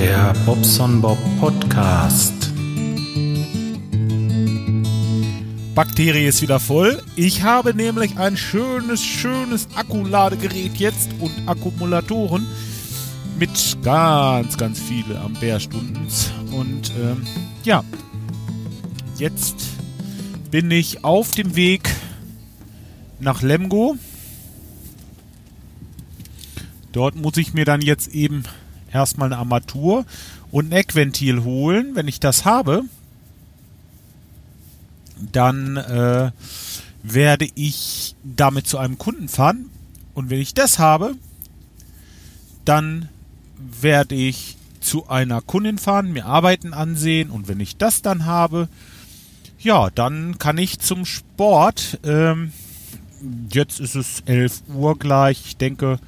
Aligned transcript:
Der 0.00 0.32
Bobson 0.46 1.00
Bob 1.00 1.18
Podcast. 1.40 2.52
Bakterie 5.74 6.24
ist 6.24 6.40
wieder 6.40 6.60
voll. 6.60 7.02
Ich 7.16 7.42
habe 7.42 7.74
nämlich 7.74 8.16
ein 8.16 8.36
schönes, 8.36 9.02
schönes 9.02 9.66
Akkuladegerät 9.74 10.76
jetzt 10.76 11.10
und 11.18 11.32
Akkumulatoren 11.46 12.46
mit 13.40 13.76
ganz, 13.82 14.56
ganz 14.56 14.78
viele 14.78 15.18
Ampere-Stunden. 15.18 16.06
Und 16.52 16.92
ähm, 16.96 17.26
ja, 17.64 17.82
jetzt 19.18 19.56
bin 20.52 20.70
ich 20.70 21.02
auf 21.02 21.32
dem 21.32 21.56
Weg 21.56 21.90
nach 23.18 23.42
Lemgo. 23.42 23.96
Dort 26.92 27.16
muss 27.16 27.36
ich 27.36 27.52
mir 27.52 27.64
dann 27.64 27.80
jetzt 27.80 28.14
eben 28.14 28.44
erstmal 28.92 29.28
eine 29.28 29.38
Armatur 29.38 30.04
und 30.50 30.68
ein 30.68 30.72
Eckventil 30.72 31.44
holen. 31.44 31.94
Wenn 31.94 32.08
ich 32.08 32.20
das 32.20 32.44
habe, 32.44 32.84
dann 35.32 35.76
äh, 35.76 36.30
werde 37.02 37.48
ich 37.54 38.14
damit 38.22 38.66
zu 38.66 38.78
einem 38.78 38.98
Kunden 38.98 39.28
fahren. 39.28 39.70
Und 40.14 40.30
wenn 40.30 40.40
ich 40.40 40.54
das 40.54 40.78
habe, 40.78 41.14
dann 42.64 43.08
werde 43.58 44.14
ich 44.14 44.56
zu 44.80 45.08
einer 45.08 45.40
Kundin 45.40 45.78
fahren, 45.78 46.12
mir 46.12 46.26
Arbeiten 46.26 46.72
ansehen. 46.72 47.30
Und 47.30 47.48
wenn 47.48 47.60
ich 47.60 47.76
das 47.76 48.02
dann 48.02 48.24
habe, 48.24 48.68
ja, 49.58 49.90
dann 49.90 50.38
kann 50.38 50.58
ich 50.58 50.78
zum 50.78 51.04
Sport. 51.04 51.98
Ähm, 52.04 52.52
jetzt 53.52 53.80
ist 53.80 53.96
es 53.96 54.22
11 54.26 54.62
Uhr 54.72 54.98
gleich. 54.98 55.42
Ich 55.46 55.56
denke, 55.56 55.98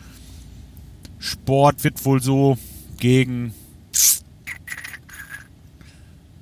Sport 1.21 1.85
wird 1.85 2.05
wohl 2.05 2.23
so 2.23 2.57
gegen 2.99 3.53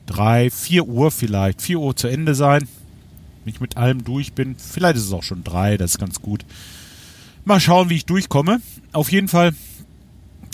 3, 0.06 0.50
4 0.50 0.86
Uhr 0.86 1.10
vielleicht, 1.10 1.60
4 1.60 1.78
Uhr 1.80 1.96
zu 1.96 2.08
Ende 2.08 2.34
sein. 2.34 2.66
Wenn 3.44 3.54
ich 3.54 3.60
mit 3.60 3.76
allem 3.76 4.04
durch 4.04 4.32
bin. 4.32 4.56
Vielleicht 4.56 4.96
ist 4.96 5.04
es 5.04 5.12
auch 5.12 5.22
schon 5.22 5.44
3, 5.44 5.76
das 5.76 5.92
ist 5.92 5.98
ganz 5.98 6.22
gut. 6.22 6.44
Mal 7.44 7.60
schauen, 7.60 7.90
wie 7.90 7.96
ich 7.96 8.06
durchkomme. 8.06 8.60
Auf 8.92 9.10
jeden 9.10 9.28
Fall, 9.28 9.52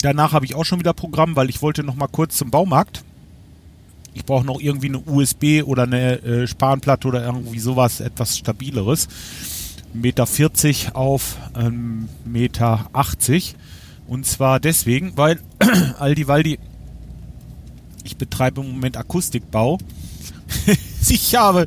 danach 0.00 0.32
habe 0.32 0.46
ich 0.46 0.54
auch 0.54 0.64
schon 0.64 0.80
wieder 0.80 0.94
Programm, 0.94 1.36
weil 1.36 1.50
ich 1.50 1.60
wollte 1.60 1.84
noch 1.84 1.96
mal 1.96 2.08
kurz 2.08 2.36
zum 2.36 2.50
Baumarkt. 2.50 3.04
Ich 4.14 4.24
brauche 4.24 4.46
noch 4.46 4.60
irgendwie 4.60 4.88
eine 4.88 5.00
USB 5.00 5.62
oder 5.64 5.82
eine 5.82 6.22
äh, 6.22 6.46
Spanplatte 6.46 7.08
oder 7.08 7.24
irgendwie 7.24 7.58
sowas, 7.58 8.00
etwas 8.00 8.38
stabileres. 8.38 9.08
1,40 9.94 9.96
Meter 9.96 10.96
auf 10.96 11.36
1,80 11.54 12.06
Meter. 12.24 12.90
Und 14.06 14.26
zwar 14.26 14.60
deswegen, 14.60 15.16
weil 15.16 15.40
Aldi 15.98 16.28
Waldi, 16.28 16.58
ich 18.04 18.16
betreibe 18.16 18.60
im 18.60 18.72
Moment 18.72 18.96
Akustikbau. 18.96 19.78
ich 21.08 21.34
habe 21.34 21.66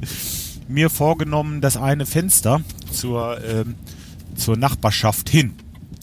mir 0.68 0.90
vorgenommen, 0.90 1.62
das 1.62 1.78
eine 1.78 2.06
Fenster 2.06 2.62
zur, 2.92 3.44
ähm, 3.44 3.76
zur 4.36 4.58
Nachbarschaft 4.58 5.30
hin, 5.30 5.54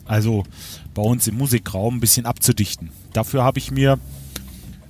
also 0.05 0.45
bei 0.95 1.03
uns 1.03 1.27
im 1.27 1.37
Musikraum, 1.37 1.97
ein 1.97 2.01
bisschen 2.01 2.27
abzudichten. 2.27 2.91
Dafür 3.13 3.45
habe 3.45 3.59
ich 3.59 3.71
mir 3.71 3.99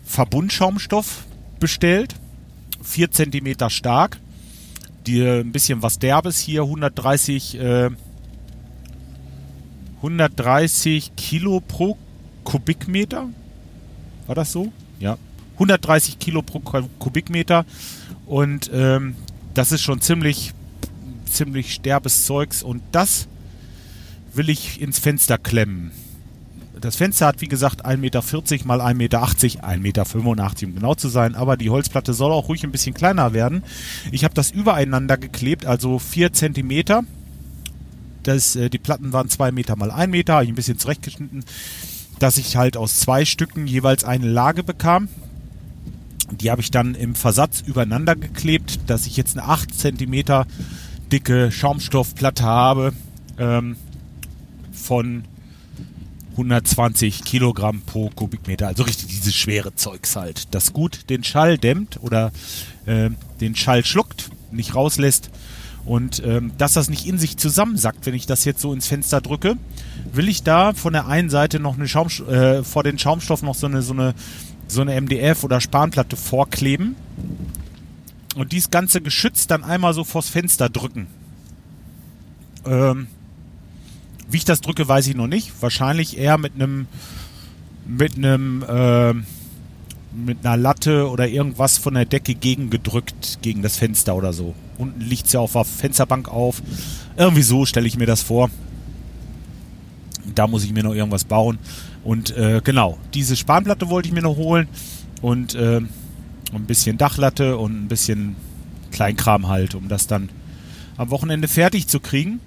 Verbundschaumstoff 0.04 1.24
bestellt, 1.60 2.14
4 2.82 3.10
cm 3.10 3.70
stark, 3.70 4.18
die, 5.06 5.22
ein 5.22 5.52
bisschen 5.52 5.82
was 5.82 5.98
Derbes 5.98 6.38
hier, 6.38 6.62
130 6.62 7.58
äh, 7.58 7.90
130 10.04 11.16
Kilo 11.16 11.60
pro 11.60 11.96
Kubikmeter. 12.44 13.28
War 14.26 14.34
das 14.34 14.52
so? 14.52 14.70
Ja. 15.00 15.16
130 15.54 16.18
Kilo 16.18 16.42
pro 16.42 16.60
Kubikmeter. 16.98 17.64
Und 18.26 18.70
ähm, 18.74 19.16
das 19.54 19.72
ist 19.72 19.82
schon 19.82 20.02
ziemlich, 20.02 20.52
ziemlich 21.24 21.72
sterbes 21.72 22.26
Zeugs. 22.26 22.62
Und 22.62 22.82
das 22.92 23.28
will 24.34 24.50
ich 24.50 24.80
ins 24.80 24.98
Fenster 24.98 25.38
klemmen. 25.38 25.92
Das 26.78 26.96
Fenster 26.96 27.26
hat 27.26 27.40
wie 27.40 27.48
gesagt 27.48 27.86
1,40 27.86 27.96
Meter 27.96 28.22
mal 28.66 28.80
1,80 28.82 28.94
Meter, 28.94 29.22
1,85 29.22 29.78
Meter 29.78 30.66
um 30.66 30.74
genau 30.74 30.94
zu 30.94 31.08
sein, 31.08 31.34
aber 31.34 31.56
die 31.56 31.70
Holzplatte 31.70 32.12
soll 32.12 32.30
auch 32.30 32.48
ruhig 32.48 32.62
ein 32.62 32.72
bisschen 32.72 32.94
kleiner 32.94 33.32
werden. 33.32 33.62
Ich 34.10 34.24
habe 34.24 34.34
das 34.34 34.50
übereinander 34.50 35.16
geklebt, 35.16 35.64
also 35.64 35.98
4 35.98 36.34
Zentimeter 36.34 37.04
das, 38.26 38.56
äh, 38.56 38.70
die 38.70 38.78
Platten 38.78 39.12
waren 39.12 39.28
zwei 39.28 39.52
Meter 39.52 39.76
mal 39.76 39.90
ein 39.90 40.10
Meter, 40.10 40.34
habe 40.34 40.44
ich 40.44 40.50
ein 40.50 40.56
bisschen 40.56 40.78
zurechtgeschnitten, 40.78 41.44
dass 42.18 42.36
ich 42.36 42.56
halt 42.56 42.76
aus 42.76 43.00
zwei 43.00 43.24
Stücken 43.24 43.66
jeweils 43.66 44.04
eine 44.04 44.26
Lage 44.26 44.62
bekam. 44.62 45.08
Die 46.30 46.50
habe 46.50 46.60
ich 46.60 46.70
dann 46.70 46.94
im 46.94 47.14
Versatz 47.14 47.62
übereinander 47.66 48.16
geklebt, 48.16 48.80
dass 48.86 49.06
ich 49.06 49.16
jetzt 49.16 49.36
eine 49.36 49.46
8 49.46 49.74
cm 49.74 50.44
dicke 51.12 51.52
Schaumstoffplatte 51.52 52.42
habe 52.44 52.92
ähm, 53.38 53.76
von 54.72 55.24
120 56.32 57.24
Kilogramm 57.24 57.82
pro 57.82 58.10
Kubikmeter. 58.10 58.66
Also 58.66 58.82
richtig 58.84 59.08
dieses 59.08 59.34
schwere 59.34 59.74
Zeugs 59.74 60.16
halt. 60.16 60.54
Das 60.54 60.72
gut 60.72 61.10
den 61.10 61.22
Schall 61.22 61.58
dämmt 61.58 61.98
oder 62.02 62.32
äh, 62.86 63.10
den 63.40 63.54
Schall 63.54 63.84
schluckt, 63.84 64.30
nicht 64.50 64.74
rauslässt 64.74 65.30
und 65.84 66.22
ähm, 66.24 66.52
dass 66.56 66.72
das 66.72 66.88
nicht 66.88 67.06
in 67.06 67.18
sich 67.18 67.36
zusammensackt, 67.36 68.06
wenn 68.06 68.14
ich 68.14 68.26
das 68.26 68.44
jetzt 68.44 68.60
so 68.60 68.72
ins 68.72 68.86
Fenster 68.86 69.20
drücke, 69.20 69.56
will 70.12 70.28
ich 70.28 70.42
da 70.42 70.72
von 70.72 70.92
der 70.92 71.06
einen 71.06 71.30
Seite 71.30 71.60
noch 71.60 71.74
eine 71.74 71.88
Schaum, 71.88 72.08
äh, 72.28 72.62
vor 72.62 72.82
den 72.82 72.98
Schaumstoff 72.98 73.42
noch 73.42 73.54
so 73.54 73.66
eine, 73.66 73.82
so 73.82 73.92
eine, 73.92 74.14
so 74.66 74.80
eine 74.80 74.98
MDF 75.00 75.44
oder 75.44 75.60
Spanplatte 75.60 76.16
vorkleben 76.16 76.96
und 78.34 78.52
dies 78.52 78.70
ganze 78.70 79.00
Geschütz 79.00 79.46
dann 79.46 79.62
einmal 79.62 79.92
so 79.92 80.04
vors 80.04 80.28
Fenster 80.28 80.68
drücken. 80.70 81.06
Ähm, 82.64 83.08
wie 84.30 84.38
ich 84.38 84.44
das 84.44 84.62
drücke, 84.62 84.88
weiß 84.88 85.06
ich 85.06 85.14
noch 85.14 85.26
nicht. 85.26 85.52
Wahrscheinlich 85.60 86.16
eher 86.16 86.38
mit 86.38 86.54
einem 86.54 86.86
mit 87.86 88.16
einem 88.16 88.62
äh, 88.62 89.14
mit 90.14 90.44
einer 90.44 90.56
Latte 90.56 91.08
oder 91.08 91.28
irgendwas 91.28 91.78
von 91.78 91.94
der 91.94 92.04
Decke 92.04 92.34
gegengedrückt 92.34 93.38
gegen 93.42 93.62
das 93.62 93.76
Fenster 93.76 94.14
oder 94.14 94.32
so. 94.32 94.54
Unten 94.78 95.00
liegt 95.00 95.26
es 95.26 95.32
ja 95.32 95.40
auf 95.40 95.52
der 95.52 95.64
Fensterbank 95.64 96.28
auf. 96.28 96.62
Irgendwie 97.16 97.42
so 97.42 97.66
stelle 97.66 97.86
ich 97.86 97.96
mir 97.96 98.06
das 98.06 98.22
vor. 98.22 98.50
Da 100.34 100.46
muss 100.46 100.64
ich 100.64 100.72
mir 100.72 100.82
noch 100.82 100.94
irgendwas 100.94 101.24
bauen. 101.24 101.58
Und 102.04 102.36
äh, 102.36 102.60
genau, 102.62 102.98
diese 103.12 103.36
Spanplatte 103.36 103.88
wollte 103.88 104.08
ich 104.08 104.14
mir 104.14 104.22
noch 104.22 104.36
holen. 104.36 104.68
Und 105.20 105.54
äh, 105.54 105.78
ein 105.78 106.66
bisschen 106.66 106.98
Dachlatte 106.98 107.56
und 107.56 107.84
ein 107.84 107.88
bisschen 107.88 108.36
Kleinkram 108.92 109.48
halt, 109.48 109.74
um 109.74 109.88
das 109.88 110.06
dann 110.06 110.28
am 110.96 111.10
Wochenende 111.10 111.48
fertig 111.48 111.88
zu 111.88 112.00
kriegen. 112.00 112.40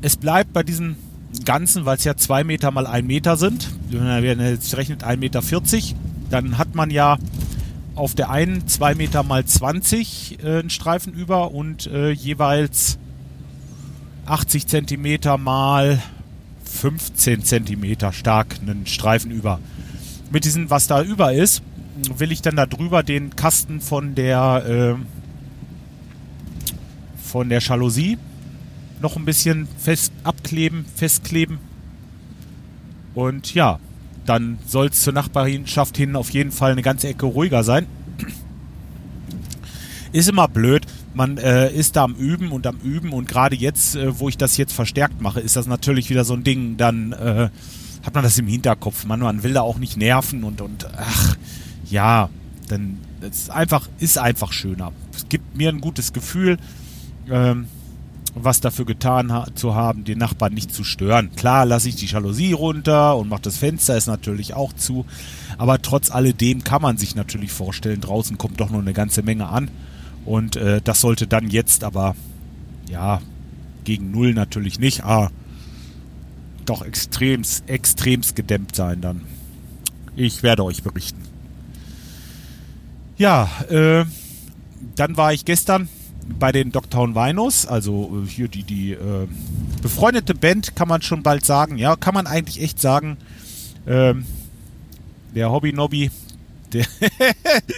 Es 0.00 0.16
bleibt 0.16 0.52
bei 0.52 0.62
diesem 0.62 0.96
Ganzen, 1.44 1.84
weil 1.84 1.96
es 1.96 2.04
ja 2.04 2.16
zwei 2.16 2.44
Meter 2.44 2.70
mal 2.70 2.86
ein 2.86 3.06
Meter 3.06 3.36
sind. 3.36 3.70
Wenn 3.90 4.04
man 4.04 4.40
jetzt 4.40 4.76
rechnet 4.76 5.04
1,40 5.04 5.16
Meter, 5.16 5.40
dann 6.32 6.58
hat 6.58 6.74
man 6.74 6.90
ja 6.90 7.18
auf 7.94 8.14
der 8.14 8.30
einen 8.30 8.66
2 8.66 8.94
Meter 8.94 9.22
mal 9.22 9.44
20 9.44 10.38
äh, 10.42 10.60
einen 10.60 10.70
Streifen 10.70 11.12
über 11.12 11.52
und 11.52 11.86
äh, 11.86 12.10
jeweils 12.10 12.98
80 14.26 14.66
Zentimeter 14.66 15.36
mal 15.36 16.00
15 16.64 17.44
Zentimeter 17.44 18.12
stark 18.12 18.56
einen 18.62 18.86
Streifen 18.86 19.30
über. 19.30 19.58
Mit 20.30 20.44
diesem, 20.44 20.70
was 20.70 20.86
da 20.86 21.02
über 21.02 21.34
ist, 21.34 21.62
will 22.16 22.32
ich 22.32 22.40
dann 22.40 22.56
da 22.56 22.64
drüber 22.64 23.02
den 23.02 23.36
Kasten 23.36 23.80
von 23.80 24.14
der 24.14 24.96
äh, 24.98 25.04
von 27.22 27.48
der 27.50 27.60
Jalousie 27.60 28.18
noch 29.00 29.16
ein 29.16 29.24
bisschen 29.24 29.68
fest 29.78 30.12
abkleben, 30.24 30.86
festkleben. 30.96 31.58
Und 33.14 33.52
ja, 33.52 33.78
dann 34.26 34.58
soll 34.66 34.86
es 34.86 35.02
zur 35.02 35.12
Nachbarschaft 35.12 35.96
hin 35.96 36.16
auf 36.16 36.30
jeden 36.30 36.52
Fall 36.52 36.72
eine 36.72 36.82
ganze 36.82 37.08
Ecke 37.08 37.26
ruhiger 37.26 37.64
sein. 37.64 37.86
Ist 40.12 40.28
immer 40.28 40.48
blöd. 40.48 40.86
Man 41.14 41.38
äh, 41.38 41.72
ist 41.72 41.96
da 41.96 42.04
am 42.04 42.14
Üben 42.14 42.52
und 42.52 42.66
am 42.66 42.76
Üben 42.82 43.12
und 43.12 43.28
gerade 43.28 43.56
jetzt, 43.56 43.96
äh, 43.96 44.18
wo 44.18 44.28
ich 44.28 44.38
das 44.38 44.56
jetzt 44.56 44.72
verstärkt 44.72 45.20
mache, 45.20 45.40
ist 45.40 45.56
das 45.56 45.66
natürlich 45.66 46.10
wieder 46.10 46.24
so 46.24 46.34
ein 46.34 46.44
Ding. 46.44 46.76
Dann 46.76 47.12
äh, 47.12 47.48
hat 48.02 48.14
man 48.14 48.24
das 48.24 48.38
im 48.38 48.46
Hinterkopf. 48.46 49.04
Man, 49.04 49.20
man 49.20 49.42
will 49.42 49.52
da 49.52 49.62
auch 49.62 49.78
nicht 49.78 49.96
nerven 49.96 50.44
und, 50.44 50.60
und 50.60 50.86
ach, 50.96 51.36
ja, 51.90 52.30
dann 52.68 52.98
ist 53.20 53.50
einfach, 53.50 53.88
ist 53.98 54.18
einfach 54.18 54.52
schöner. 54.52 54.92
Es 55.14 55.28
gibt 55.28 55.56
mir 55.56 55.68
ein 55.68 55.80
gutes 55.80 56.12
Gefühl. 56.12 56.58
Ähm, 57.30 57.66
was 58.34 58.60
dafür 58.60 58.84
getan 58.86 59.32
ha 59.32 59.46
zu 59.54 59.74
haben, 59.74 60.04
den 60.04 60.18
Nachbarn 60.18 60.54
nicht 60.54 60.72
zu 60.72 60.84
stören. 60.84 61.34
Klar 61.36 61.66
lasse 61.66 61.88
ich 61.88 61.96
die 61.96 62.06
Jalousie 62.06 62.52
runter 62.52 63.16
und 63.16 63.28
mache 63.28 63.42
das 63.42 63.58
Fenster 63.58 63.96
ist 63.96 64.06
natürlich 64.06 64.54
auch 64.54 64.72
zu, 64.72 65.04
aber 65.58 65.82
trotz 65.82 66.10
alledem 66.10 66.64
kann 66.64 66.82
man 66.82 66.96
sich 66.96 67.14
natürlich 67.14 67.52
vorstellen, 67.52 68.00
draußen 68.00 68.38
kommt 68.38 68.60
doch 68.60 68.70
noch 68.70 68.80
eine 68.80 68.94
ganze 68.94 69.22
Menge 69.22 69.48
an 69.48 69.70
und 70.24 70.56
äh, 70.56 70.80
das 70.82 71.00
sollte 71.00 71.26
dann 71.26 71.50
jetzt 71.50 71.84
aber 71.84 72.16
ja 72.88 73.20
gegen 73.84 74.10
null 74.10 74.32
natürlich 74.32 74.78
nicht, 74.78 75.04
aber 75.04 75.30
doch 76.64 76.82
extremst 76.82 77.68
extremst 77.68 78.36
gedämmt 78.36 78.74
sein 78.74 79.00
dann. 79.00 79.22
Ich 80.14 80.42
werde 80.42 80.64
euch 80.64 80.82
berichten. 80.82 81.22
Ja, 83.16 83.48
äh, 83.68 84.04
dann 84.96 85.16
war 85.16 85.32
ich 85.32 85.44
gestern 85.44 85.88
bei 86.42 86.50
den 86.50 86.72
Dogtown 86.72 87.14
Vinos, 87.14 87.66
also 87.66 88.24
äh, 88.24 88.28
hier 88.28 88.48
die, 88.48 88.64
die 88.64 88.94
äh, 88.94 89.28
befreundete 89.80 90.34
Band, 90.34 90.74
kann 90.74 90.88
man 90.88 91.00
schon 91.00 91.22
bald 91.22 91.44
sagen. 91.44 91.78
Ja, 91.78 91.94
kann 91.94 92.14
man 92.14 92.26
eigentlich 92.26 92.60
echt 92.60 92.80
sagen. 92.80 93.16
Ähm, 93.86 94.26
der 95.36 95.52
Hobby 95.52 95.72
Nobby, 95.72 96.10
der, 96.72 96.84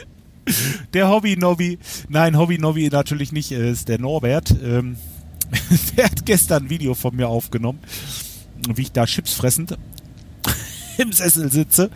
der 0.94 1.10
Hobby 1.10 1.36
Nobby, 1.36 1.78
nein, 2.08 2.38
Hobby 2.38 2.56
Nobby 2.56 2.88
natürlich 2.88 3.32
nicht, 3.32 3.52
äh, 3.52 3.70
ist 3.70 3.90
der 3.90 4.00
Norbert. 4.00 4.56
Ähm, 4.64 4.96
der 5.98 6.06
hat 6.06 6.24
gestern 6.24 6.62
ein 6.62 6.70
Video 6.70 6.94
von 6.94 7.14
mir 7.14 7.28
aufgenommen, 7.28 7.80
wie 8.74 8.80
ich 8.80 8.92
da 8.92 9.04
Chips 9.04 9.34
fressend 9.34 9.76
im 10.96 11.12
Sessel 11.12 11.52
sitze. 11.52 11.90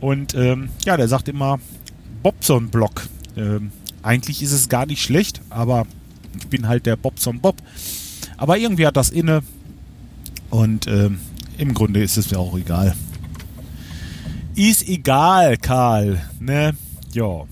Und 0.00 0.32
ähm, 0.34 0.70
ja, 0.86 0.96
der 0.96 1.08
sagt 1.08 1.28
immer 1.28 1.60
Bobson-Block. 2.22 3.08
Ähm, 3.36 3.72
eigentlich 4.02 4.42
ist 4.42 4.52
es 4.52 4.70
gar 4.70 4.86
nicht 4.86 5.02
schlecht, 5.02 5.42
aber 5.50 5.86
ich 6.38 6.48
bin 6.48 6.68
halt 6.68 6.86
der 6.86 6.96
Bobson 6.96 7.40
Bob. 7.40 7.56
Aber 8.36 8.58
irgendwie 8.58 8.86
hat 8.86 8.96
das 8.96 9.10
inne 9.10 9.42
und 10.50 10.86
ähm, 10.86 11.18
im 11.58 11.74
Grunde 11.74 12.02
ist 12.02 12.16
es 12.16 12.30
mir 12.30 12.38
auch 12.38 12.56
egal. 12.56 12.94
Ist 14.54 14.88
egal, 14.88 15.56
Karl. 15.56 16.20
Ne? 16.40 16.74
Ja. 17.12 17.44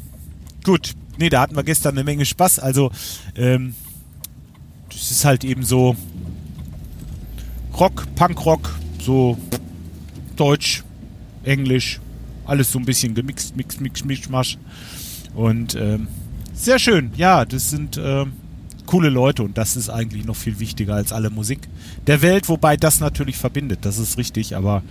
Gut. 0.65 0.94
Ne, 1.19 1.31
da 1.31 1.41
hatten 1.41 1.56
wir 1.56 1.62
gestern 1.62 1.94
eine 1.94 2.05
Menge 2.05 2.27
Spaß. 2.27 2.59
Also, 2.59 2.91
ähm, 3.37 3.75
das 4.91 5.11
ist 5.11 5.25
halt 5.25 5.44
eben 5.44 5.62
so 5.62 5.97
Rock, 7.79 8.06
Punkrock, 8.15 8.75
so 9.00 9.38
Deutsch, 10.37 10.83
Englisch, 11.44 12.00
alles 12.47 12.73
so 12.73 12.79
ein 12.79 12.85
bisschen 12.85 13.15
gemixt, 13.15 13.56
mix, 13.56 13.81
mix, 13.81 14.05
mix, 14.05 14.29
masch. 14.29 14.59
Und 15.35 15.75
ähm, 15.75 16.09
sehr 16.55 16.79
schön, 16.79 17.12
ja, 17.17 17.44
das 17.44 17.71
sind 17.71 18.00
ähm, 18.03 18.33
coole 18.87 19.09
Leute 19.09 19.43
und 19.43 19.59
das 19.59 19.77
ist 19.77 19.91
eigentlich 19.91 20.25
noch 20.25 20.37
viel 20.37 20.59
wichtiger 20.59 20.94
als 20.94 21.12
alle 21.12 21.31
Musik 21.31 21.61
der 22.06 22.23
Welt, 22.23 22.49
wobei 22.49 22.77
das 22.77 23.00
natürlich 23.00 23.37
verbindet, 23.37 23.81
das 23.83 23.99
ist 23.99 24.19
richtig, 24.19 24.56
aber 24.56 24.83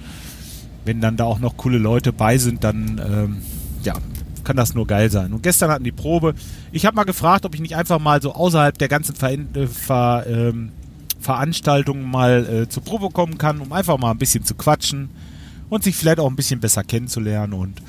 wenn 0.86 1.01
dann 1.01 1.18
da 1.18 1.24
auch 1.24 1.39
noch 1.39 1.57
coole 1.57 1.77
Leute 1.77 2.13
bei 2.13 2.38
sind, 2.38 2.63
dann 2.63 3.01
ähm, 3.03 3.38
ja, 3.83 3.95
kann 4.44 4.56
das 4.56 4.75
nur 4.75 4.88
geil 4.88 5.09
sein. 5.09 5.33
Und 5.33 5.44
gestern 5.44 5.71
hatten 5.71 5.83
die 5.83 5.92
Probe. 5.92 6.36
Ich 6.71 6.86
habe 6.86 6.95
mal 6.95 7.03
gefragt, 7.03 7.45
ob 7.45 7.56
ich 7.56 7.62
nicht 7.62 7.75
einfach 7.75 8.00
mal 8.00 8.21
so 8.21 8.33
außerhalb 8.33 8.77
der 8.77 8.88
ganzen 8.88 9.15
Ver 9.15 9.31
äh, 9.31 9.68
Ver 9.68 10.25
ähm, 10.27 10.71
Veranstaltungen 11.19 12.03
mal 12.03 12.45
äh, 12.45 12.69
zur 12.69 12.83
Probe 12.83 13.09
kommen 13.09 13.39
kann, 13.39 13.59
um 13.59 13.74
einfach 13.74 13.97
mal 13.97 14.12
ein 14.12 14.19
bisschen 14.19 14.45
zu 14.45 14.53
quatschen 14.53 15.09
und 15.69 15.83
sich 15.83 15.95
vielleicht 15.95 16.19
auch 16.19 16.30
ein 16.30 16.36
bisschen 16.36 16.59
besser 16.59 16.83
kennenzulernen. 16.83 17.53
Und 17.53 17.81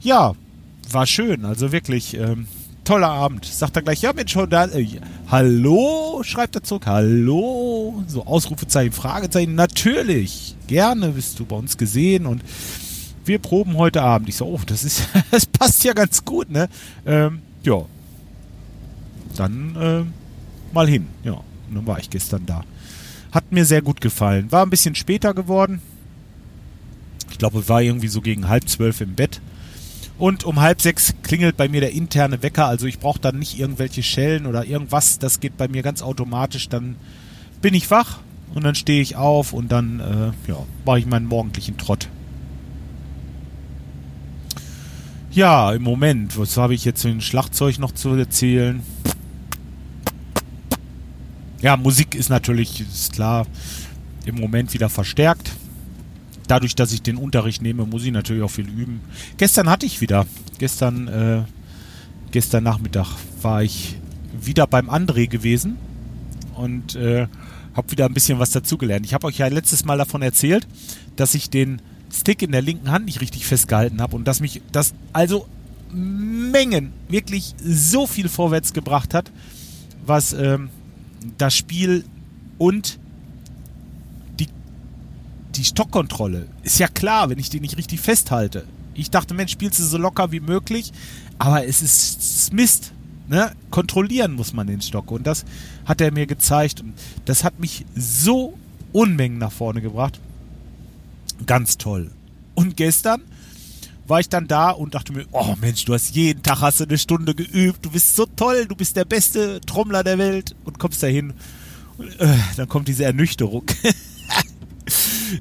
ja, 0.00 0.34
war 0.90 1.06
schön. 1.06 1.46
Also 1.46 1.72
wirklich 1.72 2.14
ähm, 2.14 2.46
toller 2.84 3.10
Abend. 3.10 3.44
Sagt 3.44 3.76
er 3.76 3.82
gleich, 3.82 4.02
ja 4.02 4.12
Mensch, 4.12 4.32
schon 4.32 4.48
da. 4.50 4.66
Äh, 4.66 4.86
hallo, 5.30 6.22
schreibt 6.24 6.56
er 6.56 6.62
zurück. 6.62 6.86
Hallo. 6.86 8.02
So 8.06 8.26
Ausrufezeichen, 8.26 8.92
Fragezeichen. 8.92 9.54
Natürlich. 9.54 10.56
Gerne 10.66 11.10
bist 11.10 11.38
du 11.38 11.44
bei 11.44 11.56
uns 11.56 11.76
gesehen 11.76 12.26
und 12.26 12.42
wir 13.24 13.38
proben 13.38 13.76
heute 13.76 14.02
Abend. 14.02 14.28
Ich 14.28 14.36
so, 14.36 14.46
oh, 14.46 14.60
das 14.66 14.84
ist, 14.84 15.08
das 15.30 15.46
passt 15.46 15.84
ja 15.84 15.92
ganz 15.92 16.24
gut, 16.24 16.50
ne? 16.50 16.68
Ähm, 17.06 17.40
ja. 17.62 17.82
Dann 19.36 19.76
äh, 19.76 20.74
mal 20.74 20.88
hin. 20.88 21.06
Ja. 21.24 21.32
Und 21.32 21.74
dann 21.74 21.86
war 21.86 21.98
ich 21.98 22.10
gestern 22.10 22.44
da. 22.46 22.64
Hat 23.30 23.50
mir 23.50 23.64
sehr 23.64 23.80
gut 23.80 24.00
gefallen. 24.00 24.52
War 24.52 24.64
ein 24.64 24.70
bisschen 24.70 24.94
später 24.94 25.32
geworden. 25.32 25.80
Ich 27.30 27.38
glaube, 27.38 27.66
war 27.68 27.80
irgendwie 27.80 28.08
so 28.08 28.20
gegen 28.20 28.48
halb 28.48 28.68
zwölf 28.68 29.00
im 29.00 29.14
Bett. 29.14 29.40
Und 30.22 30.44
um 30.44 30.60
halb 30.60 30.80
sechs 30.80 31.14
klingelt 31.24 31.56
bei 31.56 31.66
mir 31.68 31.80
der 31.80 31.90
interne 31.90 32.44
Wecker. 32.44 32.68
Also 32.68 32.86
ich 32.86 33.00
brauche 33.00 33.18
dann 33.18 33.40
nicht 33.40 33.58
irgendwelche 33.58 34.04
Schellen 34.04 34.46
oder 34.46 34.64
irgendwas. 34.64 35.18
Das 35.18 35.40
geht 35.40 35.56
bei 35.56 35.66
mir 35.66 35.82
ganz 35.82 36.00
automatisch. 36.00 36.68
Dann 36.68 36.94
bin 37.60 37.74
ich 37.74 37.90
wach 37.90 38.20
und 38.54 38.62
dann 38.62 38.76
stehe 38.76 39.02
ich 39.02 39.16
auf 39.16 39.52
und 39.52 39.72
dann 39.72 39.98
äh, 39.98 40.48
ja, 40.48 40.58
mache 40.84 41.00
ich 41.00 41.06
meinen 41.06 41.26
morgendlichen 41.26 41.76
Trott. 41.76 42.08
Ja, 45.32 45.72
im 45.72 45.82
Moment, 45.82 46.38
was 46.38 46.56
habe 46.56 46.74
ich 46.74 46.84
jetzt 46.84 47.02
für 47.02 47.08
ein 47.08 47.20
Schlagzeug 47.20 47.80
noch 47.80 47.90
zu 47.90 48.10
erzählen? 48.10 48.80
Ja, 51.62 51.76
Musik 51.76 52.14
ist 52.14 52.30
natürlich, 52.30 52.80
ist 52.80 53.14
klar, 53.14 53.44
im 54.24 54.36
Moment 54.36 54.72
wieder 54.72 54.88
verstärkt. 54.88 55.50
Dadurch, 56.48 56.74
dass 56.74 56.92
ich 56.92 57.02
den 57.02 57.16
Unterricht 57.16 57.62
nehme, 57.62 57.86
muss 57.86 58.04
ich 58.04 58.12
natürlich 58.12 58.42
auch 58.42 58.50
viel 58.50 58.68
üben. 58.68 59.00
Gestern 59.36 59.68
hatte 59.70 59.86
ich 59.86 60.00
wieder, 60.00 60.26
gestern, 60.58 61.08
äh, 61.08 61.42
gestern 62.30 62.64
Nachmittag 62.64 63.08
war 63.40 63.62
ich 63.62 63.96
wieder 64.40 64.66
beim 64.66 64.90
André 64.90 65.28
gewesen 65.28 65.76
und 66.54 66.96
äh, 66.96 67.26
habe 67.74 67.90
wieder 67.90 68.06
ein 68.06 68.14
bisschen 68.14 68.38
was 68.38 68.50
dazugelernt. 68.50 69.06
Ich 69.06 69.14
habe 69.14 69.26
euch 69.26 69.38
ja 69.38 69.46
letztes 69.46 69.84
Mal 69.84 69.98
davon 69.98 70.22
erzählt, 70.22 70.66
dass 71.16 71.34
ich 71.34 71.50
den 71.50 71.80
Stick 72.12 72.42
in 72.42 72.52
der 72.52 72.62
linken 72.62 72.90
Hand 72.90 73.06
nicht 73.06 73.20
richtig 73.20 73.46
festgehalten 73.46 74.00
habe 74.00 74.16
und 74.16 74.24
dass 74.24 74.40
mich 74.40 74.60
das 74.70 74.94
also 75.12 75.46
Mengen 75.92 76.92
wirklich 77.08 77.54
so 77.62 78.06
viel 78.06 78.28
vorwärts 78.28 78.72
gebracht 78.72 79.14
hat, 79.14 79.30
was 80.06 80.32
ähm, 80.32 80.70
das 81.38 81.54
Spiel 81.54 82.04
und 82.58 82.98
die 85.56 85.64
Stockkontrolle. 85.64 86.46
Ist 86.62 86.78
ja 86.78 86.88
klar, 86.88 87.30
wenn 87.30 87.38
ich 87.38 87.50
die 87.50 87.60
nicht 87.60 87.76
richtig 87.76 88.00
festhalte. 88.00 88.64
Ich 88.94 89.10
dachte, 89.10 89.34
Mensch, 89.34 89.52
spielst 89.52 89.78
du 89.78 89.84
so 89.84 89.98
locker 89.98 90.32
wie 90.32 90.40
möglich, 90.40 90.92
aber 91.38 91.66
es 91.66 91.82
ist 91.82 92.52
Mist. 92.52 92.92
Ne? 93.28 93.52
Kontrollieren 93.70 94.34
muss 94.34 94.52
man 94.52 94.66
den 94.66 94.82
Stock 94.82 95.10
und 95.10 95.26
das 95.26 95.44
hat 95.84 96.00
er 96.00 96.12
mir 96.12 96.26
gezeigt 96.26 96.80
und 96.80 96.92
das 97.24 97.44
hat 97.44 97.58
mich 97.58 97.86
so 97.94 98.58
Unmengen 98.92 99.38
nach 99.38 99.52
vorne 99.52 99.80
gebracht. 99.80 100.20
Ganz 101.46 101.78
toll. 101.78 102.10
Und 102.54 102.76
gestern 102.76 103.22
war 104.06 104.20
ich 104.20 104.28
dann 104.28 104.46
da 104.48 104.70
und 104.70 104.94
dachte 104.94 105.12
mir, 105.12 105.24
oh 105.32 105.54
Mensch, 105.60 105.84
du 105.84 105.94
hast 105.94 106.14
jeden 106.14 106.42
Tag 106.42 106.60
hast 106.60 106.80
du 106.80 106.84
eine 106.84 106.98
Stunde 106.98 107.34
geübt, 107.34 107.84
du 107.84 107.90
bist 107.90 108.14
so 108.14 108.26
toll, 108.26 108.66
du 108.66 108.76
bist 108.76 108.96
der 108.96 109.06
beste 109.06 109.60
Trommler 109.62 110.04
der 110.04 110.18
Welt 110.18 110.54
und 110.64 110.78
kommst 110.78 111.02
dahin. 111.02 111.32
Und, 111.96 112.20
äh, 112.20 112.36
dann 112.56 112.68
kommt 112.68 112.88
diese 112.88 113.04
Ernüchterung. 113.04 113.64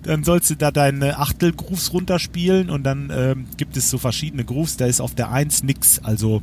dann 0.04 0.24
sollst 0.24 0.50
du 0.50 0.56
da 0.56 0.72
deine 0.72 1.18
Achtelgrooves 1.20 1.94
runterspielen 1.94 2.70
und 2.70 2.84
dann 2.84 3.12
ähm, 3.14 3.46
gibt 3.58 3.78
es 3.78 3.90
so 3.90 3.98
verschiedene 3.98 4.46
Grooves, 4.46 4.78
da 4.78 4.86
ist 4.86 5.02
auf 5.02 5.16
der 5.16 5.32
1 5.32 5.64
nix, 5.64 6.00
also 6.00 6.42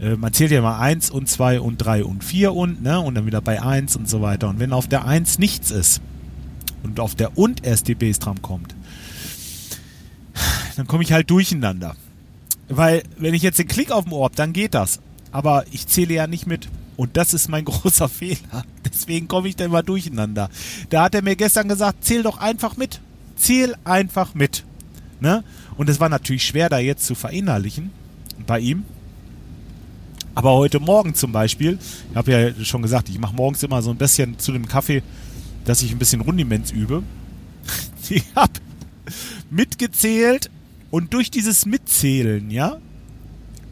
äh, 0.00 0.16
man 0.16 0.32
zählt 0.32 0.50
ja 0.50 0.60
mal 0.60 0.78
1 0.78 1.10
und 1.10 1.28
2 1.28 1.60
und 1.60 1.78
3 1.78 2.04
und 2.04 2.24
4 2.24 2.52
und, 2.52 2.82
ne, 2.82 3.00
und 3.00 3.14
dann 3.14 3.26
wieder 3.26 3.40
bei 3.40 3.62
1 3.62 3.96
und 3.96 4.08
so 4.08 4.20
weiter. 4.20 4.48
Und 4.48 4.58
wenn 4.58 4.72
auf 4.72 4.88
der 4.88 5.06
1 5.06 5.38
nichts 5.38 5.70
ist 5.70 6.00
und 6.82 7.00
auf 7.00 7.14
der 7.14 7.38
und 7.38 7.64
erst 7.64 7.88
die 7.88 7.94
Bassdrum 7.94 8.42
kommt, 8.42 8.74
dann 10.76 10.86
komme 10.86 11.02
ich 11.02 11.12
halt 11.12 11.30
durcheinander. 11.30 11.96
Weil, 12.68 13.04
wenn 13.16 13.34
ich 13.34 13.42
jetzt 13.42 13.58
den 13.58 13.68
Klick 13.68 13.90
auf 13.90 14.04
dem 14.04 14.14
habe, 14.14 14.34
dann 14.34 14.52
geht 14.52 14.74
das. 14.74 15.00
Aber 15.30 15.64
ich 15.70 15.86
zähle 15.86 16.14
ja 16.14 16.26
nicht 16.26 16.46
mit. 16.46 16.68
Und 16.96 17.16
das 17.16 17.34
ist 17.34 17.48
mein 17.48 17.64
großer 17.66 18.08
Fehler. 18.08 18.64
Deswegen 18.84 19.28
komme 19.28 19.48
ich 19.48 19.56
da 19.56 19.64
immer 19.64 19.82
durcheinander. 19.82 20.50
Da 20.90 21.04
hat 21.04 21.14
er 21.14 21.22
mir 21.22 21.36
gestern 21.36 21.68
gesagt, 21.68 22.04
zähl 22.04 22.22
doch 22.22 22.38
einfach 22.38 22.76
mit. 22.76 23.00
Zähl 23.36 23.74
einfach 23.84 24.34
mit. 24.34 24.64
Ne? 25.20 25.44
Und 25.76 25.88
es 25.88 26.00
war 26.00 26.08
natürlich 26.08 26.44
schwer, 26.44 26.68
da 26.68 26.78
jetzt 26.78 27.06
zu 27.06 27.14
verinnerlichen 27.14 27.90
bei 28.46 28.60
ihm. 28.60 28.84
Aber 30.34 30.52
heute 30.52 30.80
Morgen 30.80 31.14
zum 31.14 31.32
Beispiel, 31.32 31.78
ich 32.10 32.16
habe 32.16 32.30
ja 32.30 32.64
schon 32.64 32.82
gesagt, 32.82 33.08
ich 33.08 33.18
mache 33.18 33.34
morgens 33.34 33.62
immer 33.62 33.80
so 33.80 33.90
ein 33.90 33.96
bisschen 33.96 34.38
zu 34.38 34.52
dem 34.52 34.68
Kaffee, 34.68 35.02
dass 35.64 35.82
ich 35.82 35.92
ein 35.92 35.98
bisschen 35.98 36.20
Rundiments 36.20 36.70
übe. 36.70 37.02
Ich 38.08 38.22
habe 38.36 38.52
mitgezählt 39.50 40.48
und 40.92 41.12
durch 41.12 41.28
dieses 41.28 41.66
Mitzählen, 41.66 42.52
ja, 42.52 42.78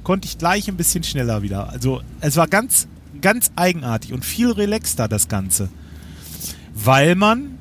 konnte 0.02 0.26
ich 0.26 0.38
gleich 0.38 0.66
ein 0.66 0.76
bisschen 0.76 1.04
schneller 1.04 1.42
wieder. 1.42 1.68
Also 1.68 2.02
es 2.20 2.36
war 2.36 2.48
ganz, 2.48 2.88
ganz 3.24 3.52
eigenartig 3.56 4.12
und 4.12 4.22
viel 4.22 4.50
relaxter 4.50 5.08
das 5.08 5.28
Ganze. 5.28 5.70
Weil 6.74 7.14
man, 7.14 7.58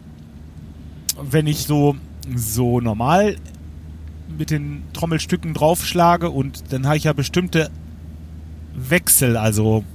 wenn 1.22 1.48
ich 1.48 1.60
so, 1.60 1.96
so 2.36 2.82
normal 2.82 3.38
mit 4.38 4.52
den 4.52 4.84
Trommelstücken 4.92 5.54
draufschlage 5.54 6.30
und 6.30 6.74
dann 6.74 6.86
habe 6.86 6.98
ich 6.98 7.06
ja 7.06 7.14
bestimmte 7.14 7.72
Wechsel, 8.76 9.38
also 9.38 9.86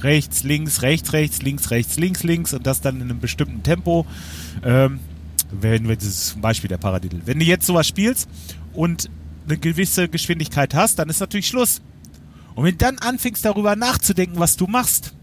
rechts, 0.00 0.42
links, 0.44 0.80
rechts, 0.80 1.12
rechts, 1.12 1.42
links, 1.42 1.70
rechts, 1.70 1.98
links, 1.98 2.22
links 2.22 2.54
und 2.54 2.66
das 2.66 2.80
dann 2.80 2.96
in 2.96 3.02
einem 3.02 3.20
bestimmten 3.20 3.62
Tempo. 3.62 4.06
Ähm, 4.64 5.00
wenn, 5.50 5.86
wenn 5.86 5.98
das 5.98 6.28
zum 6.28 6.40
Beispiel 6.40 6.68
der 6.68 6.78
Paradiddle. 6.78 7.20
Wenn 7.26 7.38
du 7.38 7.44
jetzt 7.44 7.66
sowas 7.66 7.86
spielst 7.86 8.26
und 8.72 9.10
eine 9.46 9.58
gewisse 9.58 10.08
Geschwindigkeit 10.08 10.72
hast, 10.72 10.98
dann 10.98 11.10
ist 11.10 11.20
natürlich 11.20 11.48
Schluss. 11.48 11.82
Und 12.58 12.64
wenn 12.64 12.72
du 12.72 12.78
dann 12.78 12.98
anfängst 12.98 13.44
darüber 13.44 13.76
nachzudenken, 13.76 14.40
was 14.40 14.56
du 14.56 14.66
machst, 14.66 15.14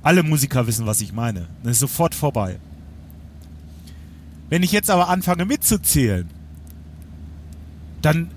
alle 0.00 0.22
Musiker 0.22 0.68
wissen, 0.68 0.86
was 0.86 1.00
ich 1.00 1.12
meine, 1.12 1.48
dann 1.64 1.72
ist 1.72 1.80
sofort 1.80 2.14
vorbei. 2.14 2.60
Wenn 4.48 4.62
ich 4.62 4.70
jetzt 4.70 4.90
aber 4.90 5.08
anfange 5.08 5.44
mitzuzählen, 5.44 6.30
dann 8.00 8.30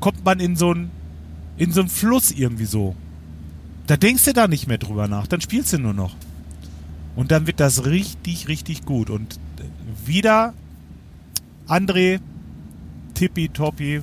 kommt 0.00 0.24
man 0.24 0.40
in 0.40 0.56
so 0.56 0.72
ein 0.72 0.90
in 1.58 1.70
so 1.70 1.80
einen 1.80 1.90
Fluss 1.90 2.30
irgendwie 2.30 2.64
so. 2.64 2.96
Da 3.86 3.98
denkst 3.98 4.24
du 4.24 4.32
da 4.32 4.48
nicht 4.48 4.68
mehr 4.68 4.78
drüber 4.78 5.06
nach, 5.06 5.26
dann 5.26 5.42
spielst 5.42 5.74
du 5.74 5.78
nur 5.78 5.92
noch. 5.92 6.16
Und 7.14 7.30
dann 7.30 7.46
wird 7.46 7.60
das 7.60 7.84
richtig, 7.84 8.48
richtig 8.48 8.86
gut. 8.86 9.10
Und 9.10 9.38
wieder 10.06 10.54
André, 11.66 12.20
tippitoppi. 13.12 14.00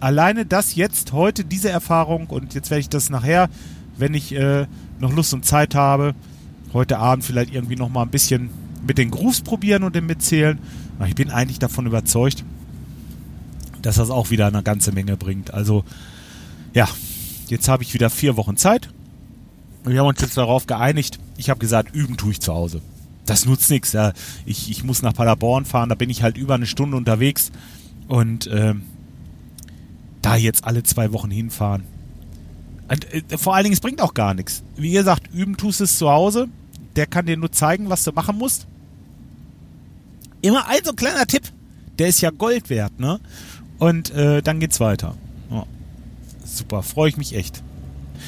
Alleine 0.00 0.46
das 0.46 0.74
jetzt, 0.74 1.12
heute, 1.12 1.44
diese 1.44 1.70
Erfahrung, 1.70 2.26
und 2.26 2.54
jetzt 2.54 2.70
werde 2.70 2.80
ich 2.80 2.88
das 2.88 3.10
nachher, 3.10 3.48
wenn 3.96 4.14
ich 4.14 4.34
äh, 4.34 4.66
noch 4.98 5.12
Lust 5.12 5.32
und 5.32 5.44
Zeit 5.44 5.74
habe, 5.74 6.14
heute 6.72 6.98
Abend 6.98 7.24
vielleicht 7.24 7.54
irgendwie 7.54 7.76
noch 7.76 7.88
mal 7.88 8.02
ein 8.02 8.10
bisschen 8.10 8.50
mit 8.86 8.98
den 8.98 9.10
Grooves 9.10 9.40
probieren 9.40 9.82
und 9.82 9.94
dem 9.94 10.06
mitzählen. 10.06 10.58
Ich 11.06 11.14
bin 11.14 11.30
eigentlich 11.30 11.58
davon 11.58 11.86
überzeugt, 11.86 12.44
dass 13.82 13.96
das 13.96 14.10
auch 14.10 14.30
wieder 14.30 14.46
eine 14.46 14.62
ganze 14.62 14.92
Menge 14.92 15.16
bringt. 15.16 15.54
Also, 15.54 15.84
ja, 16.74 16.88
jetzt 17.48 17.68
habe 17.68 17.82
ich 17.82 17.94
wieder 17.94 18.10
vier 18.10 18.36
Wochen 18.36 18.56
Zeit. 18.56 18.90
Wir 19.84 20.00
haben 20.00 20.08
uns 20.08 20.20
jetzt 20.20 20.36
darauf 20.36 20.66
geeinigt. 20.66 21.18
Ich 21.36 21.48
habe 21.48 21.60
gesagt, 21.60 21.94
üben 21.94 22.16
tue 22.16 22.32
ich 22.32 22.40
zu 22.40 22.52
Hause. 22.52 22.80
Das 23.24 23.44
nutzt 23.44 23.70
nichts. 23.70 23.96
Ich, 24.44 24.70
ich 24.70 24.84
muss 24.84 25.02
nach 25.02 25.14
Paderborn 25.14 25.64
fahren, 25.64 25.88
da 25.88 25.94
bin 25.94 26.10
ich 26.10 26.22
halt 26.22 26.36
über 26.36 26.54
eine 26.54 26.66
Stunde 26.66 26.96
unterwegs. 26.96 27.50
Und 28.08 28.48
ähm, 28.52 28.82
da 30.26 30.34
jetzt 30.34 30.64
alle 30.64 30.82
zwei 30.82 31.12
Wochen 31.12 31.30
hinfahren. 31.30 31.84
Und, 32.88 33.12
äh, 33.12 33.38
vor 33.38 33.54
allen 33.54 33.64
Dingen, 33.64 33.74
es 33.74 33.80
bringt 33.80 34.00
auch 34.00 34.12
gar 34.12 34.34
nichts. 34.34 34.64
Wie 34.76 34.90
gesagt, 34.90 35.32
üben 35.32 35.56
tust 35.56 35.80
es 35.80 35.98
zu 35.98 36.10
Hause. 36.10 36.48
Der 36.96 37.06
kann 37.06 37.26
dir 37.26 37.36
nur 37.36 37.52
zeigen, 37.52 37.90
was 37.90 38.02
du 38.02 38.10
machen 38.10 38.36
musst. 38.36 38.66
Immer 40.42 40.66
ein 40.66 40.80
so 40.84 40.92
kleiner 40.92 41.26
Tipp. 41.26 41.44
Der 41.98 42.08
ist 42.08 42.20
ja 42.20 42.30
Gold 42.30 42.70
wert, 42.70 42.98
ne? 42.98 43.20
Und 43.78 44.10
äh, 44.10 44.42
dann 44.42 44.58
geht's 44.58 44.80
weiter. 44.80 45.14
Oh. 45.50 45.64
Super, 46.44 46.82
freue 46.82 47.08
ich 47.08 47.16
mich 47.16 47.34
echt. 47.34 47.62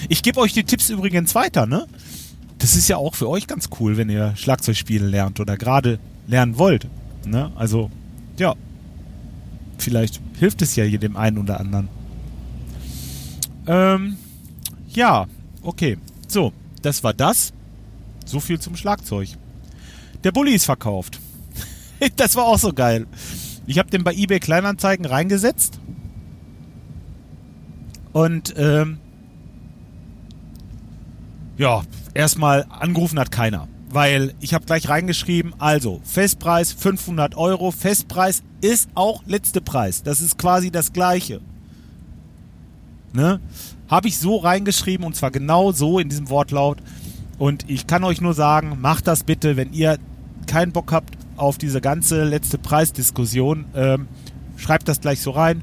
Ich 0.09 0.23
gebe 0.23 0.40
euch 0.40 0.52
die 0.52 0.64
Tipps 0.64 0.90
übrigens 0.90 1.35
weiter, 1.35 1.67
ne? 1.67 1.87
Das 2.59 2.76
ist 2.76 2.88
ja 2.88 2.97
auch 2.97 3.14
für 3.17 3.28
euch 3.28 3.47
ganz 3.47 3.71
cool, 3.81 3.97
wenn 3.97 4.09
ihr 4.09 4.37
Schlagzeug 4.37 4.76
spielen 4.76 5.11
lernt 5.11 5.40
oder 5.40 5.57
gerade 5.57 5.99
lernen 6.28 6.59
wollt. 6.59 6.87
Ne? 7.25 7.50
Also, 7.57 7.90
ja. 8.38 8.55
Vielleicht 9.78 10.20
hilft 10.38 10.62
es 10.62 10.76
ja 10.76 10.85
jedem 10.85 11.16
einen 11.16 11.38
oder 11.38 11.61
anderen. 11.61 11.88
Ähm, 13.66 14.16
ja, 14.88 15.26
okay. 15.62 15.99
So, 16.26 16.52
das 16.82 17.04
war 17.04 17.14
das. 17.14 17.52
So 18.25 18.40
viel 18.40 18.58
zum 18.58 18.76
Schlagzeug. 18.76 19.28
Der 20.25 20.32
Bulli 20.32 20.52
ist 20.52 20.64
verkauft. 20.64 21.20
das 22.16 22.37
war 22.37 22.44
auch 22.44 22.58
so 22.58 22.73
geil. 22.73 23.06
Ich 23.66 23.78
habe 23.78 23.90
den 23.90 24.04
bei 24.04 24.14
eBay 24.14 24.40
Kleinanzeigen 24.40 25.06
reingesetzt. 25.06 25.78
Und 28.12 28.54
ähm, 28.56 28.99
ja, 31.56 31.82
erstmal 32.14 32.66
angerufen 32.68 33.18
hat 33.18 33.30
keiner. 33.30 33.68
Weil 33.90 34.35
ich 34.40 34.52
habe 34.52 34.66
gleich 34.66 34.88
reingeschrieben, 34.88 35.54
also 35.59 36.00
Festpreis 36.04 36.73
500 36.73 37.37
Euro, 37.37 37.71
Festpreis 37.71 38.42
ist 38.61 38.90
auch 38.95 39.23
letzte 39.26 39.61
Preis. 39.61 40.02
Das 40.02 40.21
ist 40.21 40.38
quasi 40.38 40.71
das 40.71 40.92
gleiche. 40.92 41.40
Ne? 43.12 43.40
Habe 43.88 44.09
ich 44.09 44.18
so 44.18 44.37
reingeschrieben 44.37 45.07
und 45.07 45.16
zwar 45.16 45.30
genau 45.30 45.73
so 45.73 45.99
in 45.99 46.09
diesem 46.09 46.28
Wortlaut. 46.28 46.78
Und 47.38 47.71
ich 47.71 47.87
kann 47.87 48.04
euch 48.04 48.21
nur 48.21 48.35
sagen, 48.35 48.78
macht 48.80 49.07
das 49.07 49.25
bitte, 49.25 49.57
wenn 49.57 49.73
ihr 49.73 49.99
keinen 50.47 50.73
Bock 50.73 50.92
habt 50.92 51.16
auf 51.37 51.57
diese 51.57 51.80
ganze 51.80 52.25
letzte 52.25 52.59
Preisdiskussion. 52.59 53.66
Ähm, 53.75 54.09
schreibt 54.57 54.88
das 54.88 55.00
gleich 55.00 55.21
so 55.21 55.30
rein. 55.30 55.62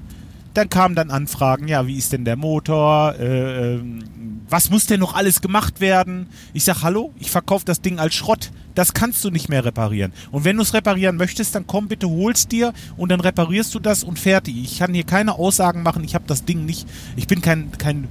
Dann 0.55 0.69
kamen 0.69 0.95
dann 0.95 1.11
Anfragen, 1.11 1.67
ja, 1.67 1.85
wie 1.85 1.97
ist 1.97 2.13
denn 2.13 2.23
der 2.23 2.37
Motor? 2.37 3.15
Äh, 3.19 3.75
ähm, 3.75 3.99
was 4.47 4.69
muss 4.69 4.85
denn 4.85 5.01
noch 5.01 5.13
alles 5.13 5.41
gemacht 5.41 5.81
werden? 5.81 6.27
Ich 6.53 6.63
sag, 6.63 6.81
hallo, 6.81 7.11
ich 7.19 7.29
verkaufe 7.29 7.65
das 7.65 7.81
Ding 7.81 7.99
als 7.99 8.15
Schrott. 8.15 8.51
Das 8.73 8.93
kannst 8.93 9.21
du 9.25 9.31
nicht 9.31 9.49
mehr 9.49 9.65
reparieren. 9.65 10.13
Und 10.31 10.45
wenn 10.45 10.55
du 10.55 10.61
es 10.61 10.73
reparieren 10.73 11.17
möchtest, 11.17 11.55
dann 11.55 11.67
komm 11.67 11.89
bitte, 11.89 12.09
holst 12.09 12.53
dir 12.53 12.71
und 12.95 13.09
dann 13.09 13.19
reparierst 13.19 13.75
du 13.75 13.79
das 13.79 14.05
und 14.05 14.17
fertig. 14.17 14.55
Ich 14.57 14.79
kann 14.79 14.93
hier 14.93 15.03
keine 15.03 15.33
Aussagen 15.33 15.83
machen, 15.83 16.05
ich 16.05 16.15
habe 16.15 16.25
das 16.25 16.45
Ding 16.45 16.65
nicht, 16.65 16.87
ich 17.17 17.27
bin 17.27 17.41
kein, 17.41 17.73
kein, 17.73 18.07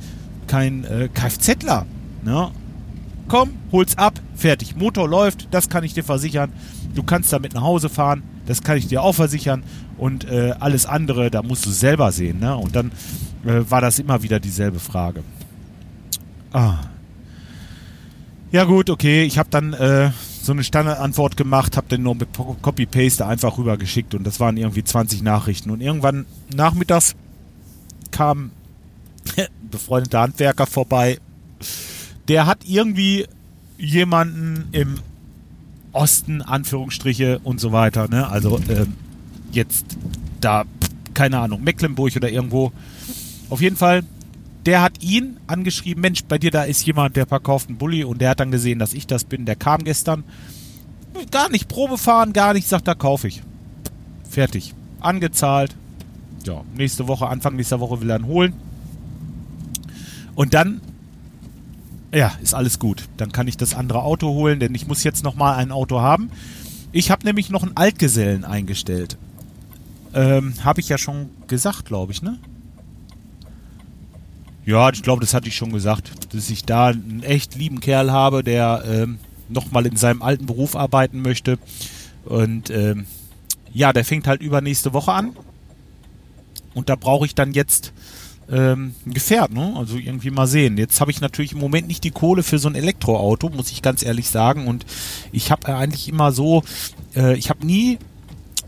kein 0.47 0.85
äh, 0.85 1.09
Kfzler. 1.09 1.87
Ne? 2.23 2.51
Komm, 3.27 3.53
hol's 3.73 3.97
ab, 3.97 4.21
fertig. 4.35 4.77
Motor 4.77 5.09
läuft, 5.09 5.49
das 5.51 5.71
kann 5.71 5.83
ich 5.83 5.95
dir 5.95 6.05
versichern. 6.05 6.53
Du 6.95 7.03
kannst 7.05 7.33
damit 7.33 7.55
nach 7.55 7.63
Hause 7.63 7.89
fahren, 7.89 8.23
das 8.47 8.63
kann 8.63 8.77
ich 8.77 8.87
dir 8.87 9.03
auch 9.03 9.15
versichern. 9.15 9.63
Und 9.97 10.25
äh, 10.29 10.55
alles 10.59 10.87
andere, 10.87 11.31
da 11.31 11.43
musst 11.43 11.67
du 11.67 11.71
selber 11.71 12.13
sehen. 12.13 12.41
Ne? 12.41 12.57
Und 12.57 12.75
dann 12.75 12.93
äh, 13.45 13.61
war 13.69 13.81
das 13.81 13.99
immer 13.99 14.23
wieder 14.23 14.41
dieselbe 14.41 14.81
Frage. 14.81 15.23
Ah. 16.53 16.79
Ja 18.53 18.65
gut, 18.65 18.91
okay. 18.91 19.25
Ich 19.25 19.39
habe 19.39 19.49
dann 19.51 19.73
äh, 19.73 20.11
so 20.43 20.53
eine 20.53 20.63
Standardantwort 20.63 21.37
gemacht, 21.37 21.77
habe 21.77 21.87
dann 21.89 22.03
nur 22.03 22.15
mit 22.15 22.29
Copy-Paste 22.63 23.27
einfach 23.27 23.59
rübergeschickt 23.59 24.15
und 24.15 24.25
das 24.25 24.41
waren 24.41 24.57
irgendwie 24.57 24.85
20 24.85 25.23
Nachrichten. 25.23 25.71
Und 25.71 25.81
irgendwann 25.81 26.27
nachmittags 26.55 27.17
kam 28.11 28.51
ein 29.37 29.47
befreundeter 29.71 30.21
Handwerker 30.21 30.67
vorbei. 30.67 31.19
Der 32.29 32.47
hat 32.47 32.59
irgendwie 32.65 33.27
jemanden 33.79 34.69
im 34.73 35.01
Osten, 35.95 36.43
Anführungsstriche 36.43 37.41
und 37.45 37.61
so 37.61 37.73
weiter, 37.73 38.09
ne? 38.09 38.29
Also 38.29 38.59
äh, 38.69 38.87
jetzt 39.53 39.87
da, 40.41 40.65
keine 41.15 41.39
Ahnung, 41.39 41.63
Mecklenburg 41.63 42.15
oder 42.17 42.31
irgendwo. 42.31 42.73
Auf 43.49 43.61
jeden 43.61 43.77
Fall 43.77 44.03
der 44.67 44.81
hat 44.81 45.03
ihn 45.03 45.39
angeschrieben, 45.47 46.01
Mensch, 46.01 46.25
bei 46.25 46.39
dir 46.39 46.51
da 46.51 46.65
ist 46.65 46.87
jemand, 46.87 47.17
der 47.17 47.27
verkauft 47.27 47.69
einen 47.69 47.79
Bulli 47.79 48.05
und 48.05 48.21
der 48.21 48.31
hat 48.31 48.41
dann 48.41 48.51
gesehen, 48.51 48.79
dass 48.79 48.95
ich 48.95 49.07
das 49.07 49.25
bin. 49.25 49.45
Der 49.45 49.57
kam 49.57 49.85
gestern, 49.85 50.25
gar 51.31 51.51
nicht 51.51 51.69
Probe 51.69 51.99
fahren, 51.99 52.33
gar 52.33 52.55
nicht, 52.55 52.67
sagt, 52.67 52.89
da 52.89 52.95
kaufe 52.95 53.29
ich. 53.29 53.43
Fertig. 54.29 54.75
Angezahlt. 55.01 55.77
Ja, 56.47 56.63
nächste 56.77 57.09
Woche, 57.09 57.27
Anfang 57.27 57.57
nächster 57.57 57.81
Woche 57.81 58.01
will 58.01 58.11
er 58.11 58.19
ihn 58.19 58.27
holen. 58.27 58.55
Und 60.35 60.55
dann, 60.55 60.81
ja, 62.14 62.33
ist 62.42 62.54
alles 62.54 62.78
gut. 62.78 63.09
Dann 63.16 63.33
kann 63.33 63.49
ich 63.49 63.56
das 63.56 63.75
andere 63.75 64.02
Auto 64.02 64.28
holen, 64.28 64.61
denn 64.61 64.75
ich 64.75 64.87
muss 64.87 65.04
jetzt 65.04 65.25
nochmal 65.25 65.56
ein 65.56 65.73
Auto 65.73 66.00
haben. 66.00 66.30
Ich 66.92 67.11
habe 67.11 67.26
nämlich 67.26 67.50
noch 67.50 67.62
einen 67.62 67.76
Altgesellen 67.76 68.44
eingestellt. 68.44 69.16
Ähm, 70.14 70.54
habe 70.62 70.80
ich 70.80 70.88
ja 70.88 70.97
schon 70.97 71.30
gesagt, 71.49 71.87
glaube 71.87 72.12
ich, 72.12 72.23
ne? 72.23 72.38
Ja, 74.64 74.90
ich 74.90 75.02
glaube, 75.02 75.21
das 75.21 75.35
hatte 75.35 75.49
ich 75.49 75.56
schon 75.56 75.73
gesagt, 75.73 76.35
dass 76.35 76.49
ich 76.49 76.64
da 76.64 76.87
einen 76.87 77.23
echt 77.23 77.54
lieben 77.54 77.80
Kerl 77.80 78.11
habe, 78.11 78.42
der 78.42 78.85
ähm, 78.87 79.18
nochmal 79.49 79.85
in 79.87 79.97
seinem 79.97 80.23
alten 80.23 80.47
Beruf 80.47 80.76
arbeiten 80.76 81.21
möchte. 81.21 81.59
Und 82.25 82.71
ähm, 82.71 83.06
ja, 83.73 83.92
der 83.92 84.04
fängt 84.04 84.26
halt 84.26 84.40
übernächste 84.40 84.92
Woche 84.92 85.12
an. 85.12 85.37
Und 86.75 86.88
da 86.88 86.97
brauche 86.97 87.26
ich 87.26 87.35
dann 87.35 87.52
jetzt 87.52 87.92
ähm, 88.51 88.95
Gefährt, 89.07 89.53
ne? 89.53 89.75
Also 89.77 89.97
irgendwie 89.97 90.31
mal 90.31 90.47
sehen. 90.47 90.77
Jetzt 90.77 91.01
habe 91.01 91.11
ich 91.11 91.21
natürlich 91.21 91.53
im 91.53 91.59
Moment 91.59 91.89
nicht 91.89 92.05
die 92.05 92.11
Kohle 92.11 92.43
für 92.43 92.59
so 92.59 92.69
ein 92.69 92.75
Elektroauto, 92.75 93.49
muss 93.51 93.71
ich 93.71 93.83
ganz 93.83 94.05
ehrlich 94.05 94.29
sagen. 94.29 94.67
Und 94.67 94.85
ich 95.33 95.51
habe 95.51 95.75
eigentlich 95.75 96.09
immer 96.09 96.33
so, 96.33 96.63
äh, 97.17 97.37
ich 97.37 97.51
habe 97.51 97.67
nie 97.67 97.99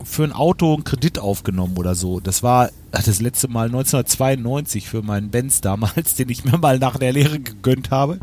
für 0.03 0.23
ein 0.23 0.33
Auto 0.33 0.73
einen 0.73 0.83
Kredit 0.83 1.19
aufgenommen 1.19 1.77
oder 1.77 1.95
so. 1.95 2.19
Das 2.19 2.43
war 2.43 2.69
das 2.91 3.19
letzte 3.19 3.47
Mal 3.47 3.67
1992 3.67 4.87
für 4.87 5.01
meinen 5.01 5.29
Benz 5.29 5.61
damals, 5.61 6.15
den 6.15 6.29
ich 6.29 6.45
mir 6.45 6.57
mal 6.57 6.79
nach 6.79 6.97
der 6.97 7.13
Lehre 7.13 7.39
gegönnt 7.39 7.91
habe. 7.91 8.19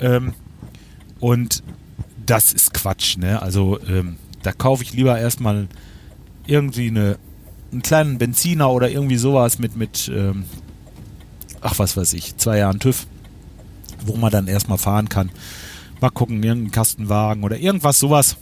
Ähm, 0.00 0.32
und 1.20 1.62
das 2.24 2.52
ist 2.52 2.74
Quatsch, 2.74 3.16
ne? 3.18 3.40
Also 3.40 3.78
ähm, 3.88 4.16
da 4.42 4.52
kaufe 4.52 4.82
ich 4.82 4.92
lieber 4.92 5.18
erstmal 5.18 5.68
irgendwie 6.46 6.88
eine, 6.88 7.18
einen 7.72 7.82
kleinen 7.82 8.18
Benziner 8.18 8.70
oder 8.70 8.90
irgendwie 8.90 9.16
sowas 9.16 9.58
mit, 9.58 9.76
mit 9.76 10.10
ähm, 10.14 10.44
ach 11.66 11.78
was 11.78 11.96
weiß 11.96 12.12
ich, 12.14 12.36
zwei 12.36 12.58
Jahren 12.58 12.78
TÜV, 12.78 13.06
wo 14.06 14.16
man 14.16 14.30
dann 14.30 14.46
erstmal 14.46 14.78
fahren 14.78 15.08
kann. 15.08 15.30
Mal 16.00 16.10
gucken, 16.10 16.42
irgendeinen 16.42 16.70
Kastenwagen 16.70 17.42
oder 17.42 17.58
irgendwas 17.58 17.98
sowas 17.98 18.36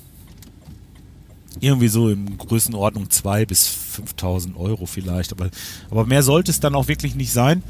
irgendwie 1.61 1.89
so 1.89 2.11
in 2.11 2.37
Größenordnung 2.37 3.05
2.000 3.05 3.47
bis 3.47 3.69
5.000 3.97 4.57
Euro 4.57 4.87
vielleicht. 4.87 5.33
Aber, 5.33 5.49
aber 5.91 6.05
mehr 6.05 6.23
sollte 6.23 6.51
es 6.51 6.61
dann 6.61 6.75
auch 6.75 6.89
wirklich 6.89 7.15
nicht 7.15 7.33
sein, 7.33 7.63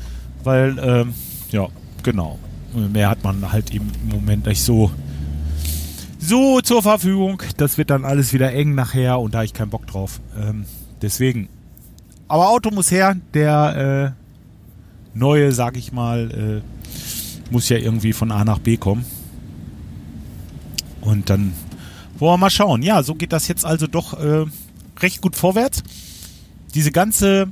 weil, 0.42 0.78
ähm, 0.78 1.14
ja, 1.50 1.68
genau. 2.02 2.38
Mehr 2.75 3.08
hat 3.08 3.23
man 3.23 3.52
halt 3.52 3.73
eben 3.73 3.92
im 4.02 4.08
Moment 4.08 4.46
nicht 4.46 4.62
so, 4.62 4.90
so 6.18 6.61
zur 6.61 6.82
Verfügung. 6.82 7.40
Das 7.56 7.78
wird 7.78 7.90
dann 7.90 8.04
alles 8.04 8.32
wieder 8.32 8.52
eng 8.52 8.75
nachher 8.75 9.20
und 9.20 9.34
da 9.34 9.38
habe 9.38 9.46
ich 9.46 9.54
keinen 9.54 9.70
Bock 9.70 9.87
drauf. 9.87 10.20
Ähm, 10.37 10.64
deswegen. 11.02 11.49
Aber 12.26 12.49
Auto 12.49 12.70
muss 12.73 12.90
her. 12.90 13.16
Der 13.32 14.14
äh, 14.16 14.24
neue, 15.14 15.52
sag 15.52 15.76
ich 15.76 15.92
mal, 15.92 16.62
äh, 16.62 17.52
muss 17.52 17.68
ja 17.68 17.78
irgendwie 17.78 18.12
von 18.12 18.30
A 18.33 18.44
nach 18.44 18.59
B 18.59 18.76
kommen. 18.76 19.04
Und 21.00 21.30
dann 21.30 21.52
wollen 22.18 22.35
wir 22.35 22.38
mal 22.38 22.50
schauen. 22.50 22.83
Ja, 22.83 23.02
so 23.02 23.14
geht 23.14 23.33
das 23.33 23.49
jetzt 23.49 23.64
also 23.64 23.87
doch 23.87 24.14
äh, 24.14 24.47
recht 25.00 25.21
gut 25.21 25.37
vorwärts. 25.37 25.83
Diese 26.75 26.90
ganze 26.90 27.49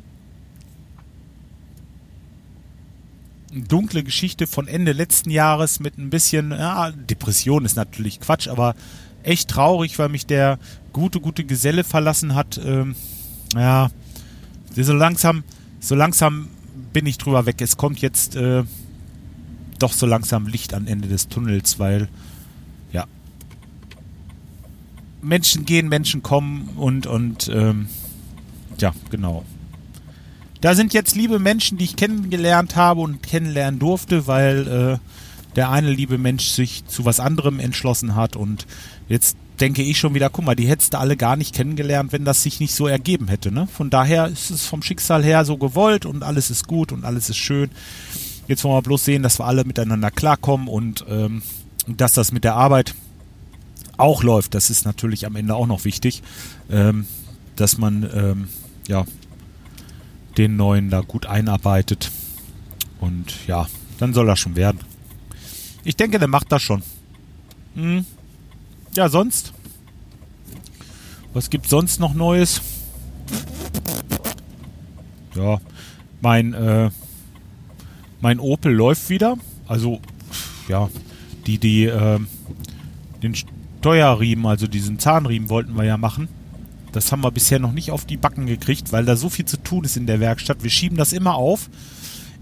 dunkle 3.53 4.03
Geschichte 4.03 4.47
von 4.47 4.67
Ende 4.67 4.93
letzten 4.93 5.31
Jahres 5.31 5.79
mit 5.79 5.99
ein 5.99 6.11
bisschen, 6.11 6.53
ja, 6.53 6.91
Depression 6.91 7.65
ist 7.65 7.77
natürlich 7.77 8.21
Quatsch, 8.21 8.49
aber 8.49 8.75
echt 9.23 9.51
traurig, 9.51 9.99
weil 9.99 10.09
mich 10.09 10.27
der 10.27 10.59
gute, 10.93 11.21
gute 11.21 11.45
Geselle 11.45 11.85
verlassen 11.85 12.35
hat. 12.35 12.61
Ähm, 12.65 12.97
ja, 13.55 13.91
so 14.75 14.95
langsam, 14.95 15.45
so 15.81 15.95
langsam 15.95 16.49
bin 16.93 17.07
ich 17.07 17.19
drüber 17.19 17.47
weg. 17.47 17.61
Es 17.61 17.77
kommt 17.77 18.01
jetzt 18.01 18.37
äh, 18.37 18.65
doch 19.79 19.93
so 19.93 20.07
langsam 20.07 20.47
Licht 20.47 20.75
am 20.75 20.87
Ende 20.87 21.09
des 21.09 21.29
Tunnels, 21.29 21.79
weil 21.79 22.09
ja 22.93 23.07
Menschen 25.21 25.65
gehen, 25.65 25.89
Menschen 25.89 26.23
kommen 26.23 26.71
und 26.77 27.07
und 27.07 27.49
ähm, 27.53 27.89
ja 28.79 28.95
genau. 29.11 29.45
Da 30.61 30.77
sind 30.77 30.95
jetzt 30.95 31.17
liebe 31.17 31.41
Menschen, 31.41 31.77
die 31.77 31.85
ich 31.85 31.97
kennengelernt 31.97 32.77
habe 32.77 33.01
und 33.01 33.23
kennenlernen 33.23 33.81
durfte, 33.81 34.29
weil 34.29 34.69
äh, 34.69 34.99
der 35.57 35.71
eine 35.71 35.91
liebe 35.91 36.19
Mensch 36.19 36.47
sich 36.47 36.87
zu 36.87 37.05
was 37.05 37.19
anderem 37.19 37.59
entschlossen 37.59 38.15
hat 38.15 38.37
und 38.37 38.67
jetzt 39.09 39.37
denke 39.63 39.83
ich 39.83 39.97
schon 39.97 40.13
wieder, 40.13 40.29
guck 40.29 40.45
mal, 40.45 40.57
die 40.57 40.67
hättest 40.67 40.93
du 40.93 40.99
alle 40.99 41.17
gar 41.17 41.37
nicht 41.37 41.55
kennengelernt, 41.55 42.13
wenn 42.13 42.25
das 42.25 42.43
sich 42.43 42.59
nicht 42.59 42.75
so 42.75 42.89
ergeben 42.89 43.29
hätte. 43.29 43.53
Ne? 43.53 43.69
Von 43.69 43.91
daher 43.91 44.27
ist 44.27 44.51
es 44.51 44.67
vom 44.67 44.83
Schicksal 44.83 45.23
her 45.23 45.45
so 45.45 45.57
gewollt 45.57 46.05
und 46.05 46.25
alles 46.25 46.51
ist 46.51 46.67
gut 46.67 46.91
und 46.91 47.05
alles 47.05 47.31
ist 47.31 47.37
schön. 47.37 47.71
Jetzt 48.49 48.65
wollen 48.65 48.75
wir 48.75 48.83
bloß 48.83 49.05
sehen, 49.05 49.23
dass 49.23 49.39
wir 49.39 49.47
alle 49.47 49.65
miteinander 49.65 50.11
klarkommen 50.11 50.67
und 50.67 51.05
ähm, 51.09 51.43
dass 51.87 52.13
das 52.13 52.33
mit 52.33 52.43
der 52.43 52.57
Arbeit 52.57 52.97
auch 53.99 54.25
läuft. 54.25 54.55
Das 54.55 54.69
ist 54.69 54.85
natürlich 54.85 55.27
am 55.27 55.37
Ende 55.37 55.55
auch 55.55 55.69
noch 55.69 55.85
wichtig, 55.85 56.25
ähm, 56.69 57.07
dass 57.55 57.79
man 57.79 58.11
ähm, 58.13 58.49
ja 58.89 59.05
den 60.39 60.57
neuen 60.57 60.91
da 60.91 61.03
gut 61.03 61.27
einarbeitet. 61.27 62.11
Und 63.01 63.47
ja, 63.47 63.69
dann 63.99 64.13
soll 64.13 64.27
das 64.27 64.41
schon 64.41 64.57
werden. 64.57 64.81
Ich 65.85 65.95
denke, 65.95 66.19
der 66.19 66.27
macht 66.27 66.51
das 66.51 66.63
schon. 66.63 66.83
Hm. 67.77 68.05
Ja, 68.95 69.09
sonst? 69.09 69.53
Was 71.33 71.49
gibt 71.49 71.67
sonst 71.67 71.99
noch 71.99 72.13
Neues? 72.13 72.61
Ja, 75.35 75.61
mein, 76.21 76.53
äh, 76.53 76.91
mein 78.21 78.39
Opel 78.39 78.73
läuft 78.73 79.09
wieder. 79.09 79.39
Also, 79.67 80.01
ja, 80.69 80.91
die, 81.47 81.57
die, 81.57 81.87
äh, 81.87 82.21
den 83.23 83.35
Steuerriemen, 83.35 84.45
also 84.45 84.67
diesen 84.67 84.99
Zahnriemen 84.99 85.49
wollten 85.49 85.75
wir 85.75 85.85
ja 85.85 85.97
machen. 85.97 86.29
Das 86.93 87.11
haben 87.11 87.23
wir 87.23 87.31
bisher 87.31 87.59
noch 87.59 87.73
nicht 87.73 87.91
auf 87.91 88.05
die 88.05 88.19
Backen 88.19 88.45
gekriegt, 88.45 88.93
weil 88.93 89.07
da 89.07 89.17
so 89.17 89.31
viel 89.31 89.47
zu 89.47 89.57
tun 89.57 89.85
ist 89.85 89.97
in 89.97 90.07
der 90.07 90.21
Werkstatt. 90.21 90.63
Wir 90.63 90.71
schieben 90.71 90.99
das 90.99 91.15
immer 91.15 91.37
auf. 91.37 91.71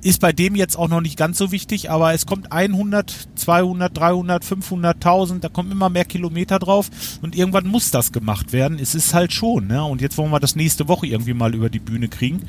Ist 0.03 0.21
bei 0.21 0.33
dem 0.33 0.55
jetzt 0.57 0.79
auch 0.79 0.89
noch 0.89 1.03
nicht 1.03 1.19
ganz 1.19 1.37
so 1.37 1.53
wichtig, 1.53 1.91
aber 1.91 2.15
es 2.15 2.25
kommt 2.25 2.53
100, 2.53 3.29
200, 3.35 3.97
300, 3.97 4.45
500, 4.45 4.97
1000, 4.97 5.45
da 5.45 5.49
kommen 5.51 5.71
immer 5.71 5.91
mehr 5.91 6.07
Kilometer 6.07 6.59
drauf 6.59 6.91
und 7.21 7.37
irgendwann 7.37 7.67
muss 7.67 7.91
das 7.91 8.11
gemacht 8.11 8.53
werden. 8.53 8.79
Es 8.81 8.95
ist 8.95 9.13
halt 9.13 9.33
schon, 9.33 9.67
ne? 9.67 9.85
Und 9.85 10.01
jetzt 10.01 10.17
wollen 10.17 10.31
wir 10.31 10.41
das 10.41 10.57
nächste 10.57 10.89
Woche 10.89 11.07
irgendwie 11.07 11.35
mal 11.35 11.55
über 11.55 11.69
die 11.69 11.81
Bühne 11.81 12.09
kriegen. 12.09 12.49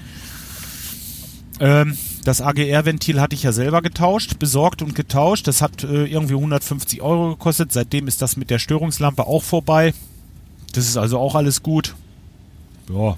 Ähm, 1.60 1.98
das 2.24 2.42
AGR-Ventil 2.42 3.20
hatte 3.20 3.36
ich 3.36 3.44
ja 3.44 3.52
selber 3.52 3.82
getauscht, 3.82 4.40
besorgt 4.40 4.82
und 4.82 4.96
getauscht. 4.96 5.48
Das 5.48 5.62
hat 5.62 5.84
äh, 5.84 6.06
irgendwie 6.06 6.34
150 6.34 7.02
Euro 7.02 7.32
gekostet. 7.32 7.72
Seitdem 7.72 8.08
ist 8.08 8.22
das 8.22 8.38
mit 8.38 8.50
der 8.50 8.60
Störungslampe 8.60 9.28
auch 9.28 9.44
vorbei. 9.44 9.94
Das 10.74 10.88
ist 10.88 10.98
also 10.98 11.20
auch 11.20 11.36
alles 11.36 11.62
gut. 11.62 11.96
Ja. 12.90 13.18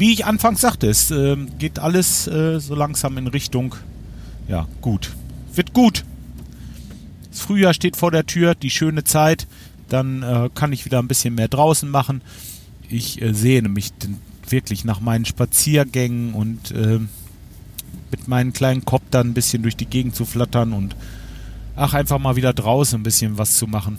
Wie 0.00 0.14
ich 0.14 0.24
anfangs 0.24 0.62
sagte, 0.62 0.88
es 0.88 1.10
äh, 1.10 1.36
geht 1.58 1.78
alles 1.78 2.26
äh, 2.26 2.58
so 2.58 2.74
langsam 2.74 3.18
in 3.18 3.26
Richtung, 3.26 3.74
ja, 4.48 4.66
gut. 4.80 5.12
Wird 5.54 5.74
gut. 5.74 6.06
Das 7.30 7.40
Frühjahr 7.40 7.74
steht 7.74 7.96
vor 7.98 8.10
der 8.10 8.24
Tür, 8.24 8.54
die 8.54 8.70
schöne 8.70 9.04
Zeit. 9.04 9.46
Dann 9.90 10.22
äh, 10.22 10.48
kann 10.54 10.72
ich 10.72 10.86
wieder 10.86 11.00
ein 11.00 11.06
bisschen 11.06 11.34
mehr 11.34 11.48
draußen 11.48 11.90
machen. 11.90 12.22
Ich 12.88 13.20
äh, 13.20 13.34
sehne 13.34 13.68
mich 13.68 13.92
wirklich 14.48 14.86
nach 14.86 15.00
meinen 15.00 15.26
Spaziergängen 15.26 16.32
und 16.32 16.70
äh, 16.70 16.98
mit 18.10 18.26
meinen 18.26 18.54
kleinen 18.54 18.86
Koptern 18.86 19.28
ein 19.28 19.34
bisschen 19.34 19.62
durch 19.62 19.76
die 19.76 19.84
Gegend 19.84 20.16
zu 20.16 20.24
flattern 20.24 20.72
und 20.72 20.96
ach, 21.76 21.92
einfach 21.92 22.18
mal 22.18 22.36
wieder 22.36 22.54
draußen 22.54 22.98
ein 22.98 23.04
bisschen 23.04 23.36
was 23.36 23.56
zu 23.56 23.66
machen. 23.66 23.98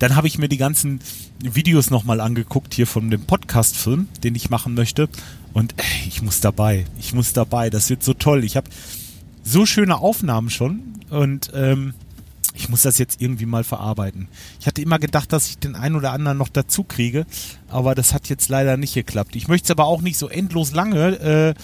Dann 0.00 0.16
habe 0.16 0.26
ich 0.26 0.38
mir 0.38 0.48
die 0.48 0.56
ganzen 0.56 1.00
Videos 1.42 1.90
nochmal 1.90 2.20
angeguckt 2.20 2.74
hier 2.74 2.86
von 2.86 3.10
dem 3.10 3.20
Podcast-Film, 3.20 4.08
den 4.24 4.34
ich 4.34 4.50
machen 4.50 4.74
möchte. 4.74 5.08
Und 5.52 5.74
ey, 5.76 6.08
ich 6.08 6.22
muss 6.22 6.40
dabei. 6.40 6.86
Ich 6.98 7.12
muss 7.12 7.32
dabei. 7.32 7.70
Das 7.70 7.90
wird 7.90 8.02
so 8.02 8.14
toll. 8.14 8.42
Ich 8.42 8.56
habe 8.56 8.68
so 9.44 9.66
schöne 9.66 9.98
Aufnahmen 9.98 10.50
schon. 10.50 10.80
Und 11.10 11.50
ähm, 11.54 11.92
ich 12.54 12.68
muss 12.70 12.82
das 12.82 12.98
jetzt 12.98 13.20
irgendwie 13.20 13.46
mal 13.46 13.62
verarbeiten. 13.62 14.28
Ich 14.58 14.66
hatte 14.66 14.80
immer 14.80 14.98
gedacht, 14.98 15.32
dass 15.32 15.48
ich 15.48 15.58
den 15.58 15.76
einen 15.76 15.96
oder 15.96 16.12
anderen 16.12 16.38
noch 16.38 16.48
dazu 16.48 16.82
kriege, 16.82 17.26
aber 17.68 17.94
das 17.94 18.12
hat 18.12 18.28
jetzt 18.28 18.48
leider 18.48 18.76
nicht 18.76 18.94
geklappt. 18.94 19.36
Ich 19.36 19.48
möchte 19.48 19.66
es 19.66 19.70
aber 19.70 19.84
auch 19.84 20.02
nicht 20.02 20.18
so 20.18 20.28
endlos 20.28 20.72
lange 20.72 21.20
äh, 21.20 21.54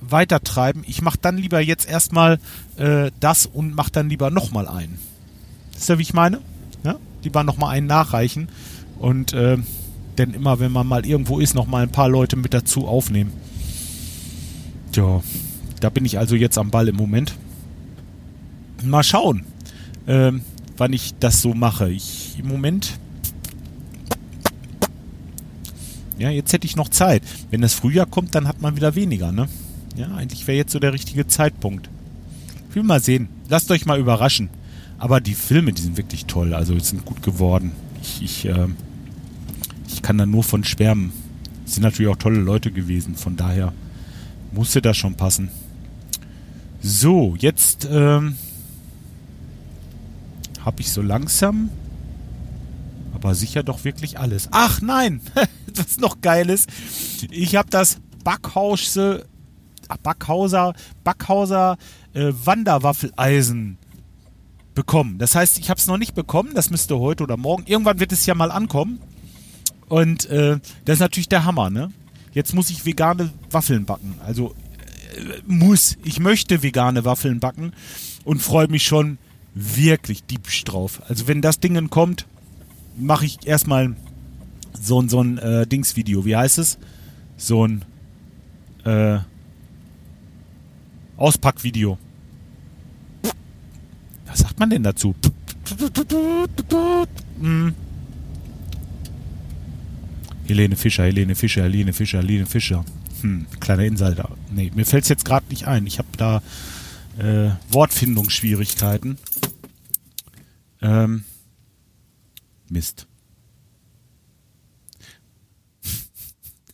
weitertreiben. 0.00 0.84
Ich 0.86 1.02
mache 1.02 1.18
dann 1.20 1.36
lieber 1.36 1.60
jetzt 1.60 1.88
erstmal 1.88 2.38
äh, 2.76 3.10
das 3.20 3.46
und 3.46 3.74
mache 3.74 3.90
dann 3.90 4.08
lieber 4.08 4.30
nochmal 4.30 4.68
einen. 4.68 4.98
Ist 5.76 5.88
ja, 5.88 5.98
wie 5.98 6.02
ich 6.02 6.14
meine? 6.14 6.40
Lieber 7.26 7.42
nochmal 7.42 7.74
einen 7.74 7.88
nachreichen 7.88 8.48
und 9.00 9.32
äh, 9.32 9.58
denn 10.16 10.32
immer, 10.32 10.60
wenn 10.60 10.70
man 10.70 10.86
mal 10.86 11.04
irgendwo 11.04 11.40
ist, 11.40 11.56
nochmal 11.56 11.82
ein 11.82 11.90
paar 11.90 12.08
Leute 12.08 12.36
mit 12.36 12.54
dazu 12.54 12.86
aufnehmen. 12.86 13.32
Tja, 14.92 15.20
da 15.80 15.90
bin 15.90 16.04
ich 16.04 16.20
also 16.20 16.36
jetzt 16.36 16.56
am 16.56 16.70
Ball 16.70 16.86
im 16.86 16.94
Moment. 16.94 17.34
Mal 18.84 19.02
schauen, 19.02 19.42
äh, 20.06 20.30
wann 20.76 20.92
ich 20.92 21.14
das 21.18 21.42
so 21.42 21.52
mache. 21.52 21.90
Ich 21.90 22.38
im 22.38 22.46
Moment. 22.46 22.96
Ja, 26.16 26.30
jetzt 26.30 26.52
hätte 26.52 26.66
ich 26.66 26.76
noch 26.76 26.90
Zeit. 26.90 27.24
Wenn 27.50 27.60
das 27.60 27.74
Frühjahr 27.74 28.06
kommt, 28.06 28.36
dann 28.36 28.46
hat 28.46 28.62
man 28.62 28.76
wieder 28.76 28.94
weniger, 28.94 29.32
ne? 29.32 29.48
Ja, 29.96 30.14
eigentlich 30.14 30.46
wäre 30.46 30.58
jetzt 30.58 30.70
so 30.70 30.78
der 30.78 30.92
richtige 30.92 31.26
Zeitpunkt. 31.26 31.90
Ich 32.70 32.76
will 32.76 32.84
mal 32.84 33.02
sehen. 33.02 33.28
Lasst 33.48 33.68
euch 33.72 33.84
mal 33.84 33.98
überraschen. 33.98 34.48
Aber 34.98 35.20
die 35.20 35.34
Filme, 35.34 35.72
die 35.72 35.82
sind 35.82 35.96
wirklich 35.96 36.26
toll. 36.26 36.54
Also 36.54 36.78
sind 36.78 37.04
gut 37.04 37.22
geworden. 37.22 37.72
Ich, 38.02 38.22
ich, 38.22 38.44
äh, 38.46 38.68
ich 39.88 40.02
kann 40.02 40.18
da 40.18 40.26
nur 40.26 40.42
von 40.42 40.64
schwärmen. 40.64 41.12
Es 41.64 41.74
sind 41.74 41.82
natürlich 41.82 42.10
auch 42.10 42.16
tolle 42.16 42.40
Leute 42.40 42.70
gewesen. 42.70 43.16
Von 43.16 43.36
daher 43.36 43.72
musste 44.52 44.80
das 44.80 44.96
schon 44.96 45.14
passen. 45.14 45.50
So, 46.80 47.34
jetzt 47.38 47.86
ähm, 47.90 48.36
habe 50.64 50.80
ich 50.80 50.92
so 50.92 51.02
langsam, 51.02 51.70
aber 53.14 53.34
sicher 53.34 53.62
doch 53.62 53.84
wirklich 53.84 54.18
alles. 54.18 54.48
Ach 54.52 54.80
nein, 54.80 55.20
was 55.74 55.98
noch 55.98 56.20
geil 56.20 56.48
ist. 56.48 56.70
Ich 57.30 57.56
habe 57.56 57.68
das 57.70 57.98
Backhause, 58.22 59.26
Backhauser, 60.02 60.74
Backhauser 61.02 61.76
äh, 62.14 62.32
Wanderwaffeleisen 62.44 63.78
bekommen. 64.76 65.18
Das 65.18 65.34
heißt, 65.34 65.58
ich 65.58 65.70
habe 65.70 65.80
es 65.80 65.88
noch 65.88 65.98
nicht 65.98 66.14
bekommen. 66.14 66.52
Das 66.54 66.70
müsste 66.70 67.00
heute 67.00 67.24
oder 67.24 67.36
morgen. 67.36 67.64
Irgendwann 67.66 67.98
wird 67.98 68.12
es 68.12 68.26
ja 68.26 68.36
mal 68.36 68.52
ankommen. 68.52 69.00
Und 69.88 70.26
äh, 70.26 70.60
das 70.84 70.94
ist 70.94 71.00
natürlich 71.00 71.28
der 71.28 71.44
Hammer, 71.44 71.70
ne? 71.70 71.90
Jetzt 72.32 72.54
muss 72.54 72.70
ich 72.70 72.84
vegane 72.84 73.32
Waffeln 73.50 73.86
backen. 73.86 74.14
Also 74.24 74.54
äh, 75.16 75.42
muss. 75.46 75.96
Ich 76.04 76.20
möchte 76.20 76.62
vegane 76.62 77.04
Waffeln 77.04 77.40
backen 77.40 77.72
und 78.24 78.40
freue 78.40 78.68
mich 78.68 78.84
schon 78.84 79.18
wirklich 79.54 80.24
diebisch 80.24 80.62
drauf. 80.64 81.02
Also 81.08 81.26
wenn 81.26 81.40
das 81.40 81.58
Ding 81.58 81.90
kommt, 81.90 82.26
mache 82.96 83.24
ich 83.24 83.46
erstmal 83.46 83.96
so, 84.80 85.00
ein 85.00 85.08
so 85.08 85.22
ein 85.22 85.38
äh, 85.38 85.66
Dingsvideo. 85.66 86.24
Wie 86.24 86.36
heißt 86.36 86.58
es? 86.58 86.78
So 87.38 87.66
ein 87.66 87.84
äh, 88.84 89.18
Auspackvideo 91.16 91.98
was 94.36 94.42
sagt 94.42 94.58
man 94.58 94.68
denn 94.68 94.82
dazu? 94.82 95.14
Hm. 97.40 97.74
Helene 100.46 100.76
Fischer, 100.76 101.04
Helene 101.04 101.34
Fischer, 101.34 101.62
Helene 101.62 101.92
Fischer, 101.94 102.18
Helene 102.18 102.44
Fischer. 102.46 102.84
Hm, 103.22 103.46
kleiner 103.60 103.84
Insider. 103.84 104.28
Nee, 104.50 104.70
mir 104.74 104.84
fällt 104.84 105.04
es 105.04 105.08
jetzt 105.08 105.24
gerade 105.24 105.46
nicht 105.48 105.66
ein. 105.66 105.86
Ich 105.86 105.98
habe 105.98 106.08
da 106.18 106.42
äh, 107.18 107.50
Wortfindungsschwierigkeiten. 107.70 109.16
Ähm, 110.82 111.24
Mist. 112.68 113.06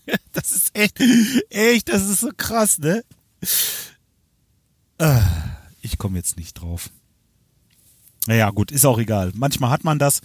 das 0.33 0.51
ist 0.51 0.71
echt, 0.75 1.01
echt, 1.51 1.89
das 1.89 2.03
ist 2.09 2.21
so 2.21 2.31
krass, 2.37 2.79
ne? 2.79 3.05
Äh, 4.99 5.21
ich 5.81 5.97
komme 5.97 6.19
jetzt 6.19 6.37
nicht 6.37 6.55
drauf. 6.55 6.91
Naja, 8.27 8.51
gut, 8.51 8.71
ist 8.71 8.87
auch 8.87 8.99
egal. 8.99 9.33
Manchmal 9.35 9.71
hat 9.71 9.85
man 9.85 9.99
das, 9.99 10.21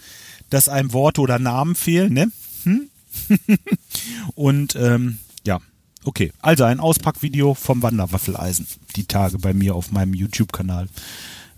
dass 0.49 0.69
einem 0.69 0.93
Worte 0.93 1.21
oder 1.21 1.39
Namen 1.39 1.75
fehlen, 1.75 2.13
ne? 2.13 2.31
Hm? 2.63 2.89
Und 4.35 4.75
ähm, 4.75 5.17
ja, 5.45 5.59
Okay, 6.07 6.31
also 6.41 6.63
ein 6.63 6.79
Auspackvideo 6.79 7.53
vom 7.53 7.81
Wanderwaffeleisen. 7.81 8.65
Die 8.95 9.03
Tage 9.03 9.39
bei 9.39 9.53
mir 9.53 9.75
auf 9.75 9.91
meinem 9.91 10.13
YouTube-Kanal. 10.13 10.87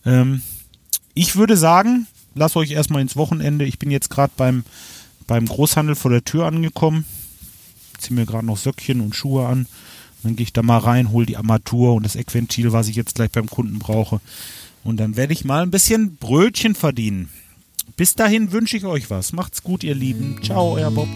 Ähm, 0.07 0.41
ich 1.13 1.35
würde 1.35 1.55
sagen, 1.55 2.07
lasst 2.33 2.55
euch 2.55 2.71
erstmal 2.71 3.03
ins 3.03 3.15
Wochenende. 3.15 3.65
Ich 3.65 3.77
bin 3.77 3.91
jetzt 3.91 4.09
gerade 4.09 4.33
beim, 4.35 4.63
beim 5.27 5.45
Großhandel 5.45 5.93
vor 5.93 6.09
der 6.09 6.25
Tür 6.25 6.47
angekommen. 6.47 7.05
Ziehe 7.99 8.15
mir 8.15 8.25
gerade 8.25 8.47
noch 8.47 8.57
Söckchen 8.57 9.01
und 9.01 9.15
Schuhe 9.15 9.45
an. 9.45 9.67
Dann 10.23 10.35
gehe 10.35 10.45
ich 10.45 10.53
da 10.53 10.63
mal 10.63 10.79
rein, 10.79 11.11
hole 11.11 11.27
die 11.27 11.37
Armatur 11.37 11.93
und 11.93 12.01
das 12.01 12.15
Eckventil, 12.15 12.73
was 12.73 12.87
ich 12.87 12.95
jetzt 12.95 13.13
gleich 13.13 13.29
beim 13.29 13.51
Kunden 13.51 13.77
brauche. 13.77 14.19
Und 14.83 14.97
dann 14.99 15.17
werde 15.17 15.33
ich 15.33 15.45
mal 15.45 15.63
ein 15.63 15.71
bisschen 15.71 16.15
Brötchen 16.15 16.75
verdienen. 16.75 17.29
Bis 17.95 18.15
dahin 18.15 18.51
wünsche 18.51 18.77
ich 18.77 18.85
euch 18.85 19.09
was. 19.09 19.33
Macht's 19.33 19.61
gut, 19.63 19.83
ihr 19.83 19.95
Lieben. 19.95 20.39
Ciao, 20.41 20.73
euer 20.75 20.91
Bob. 20.91 21.09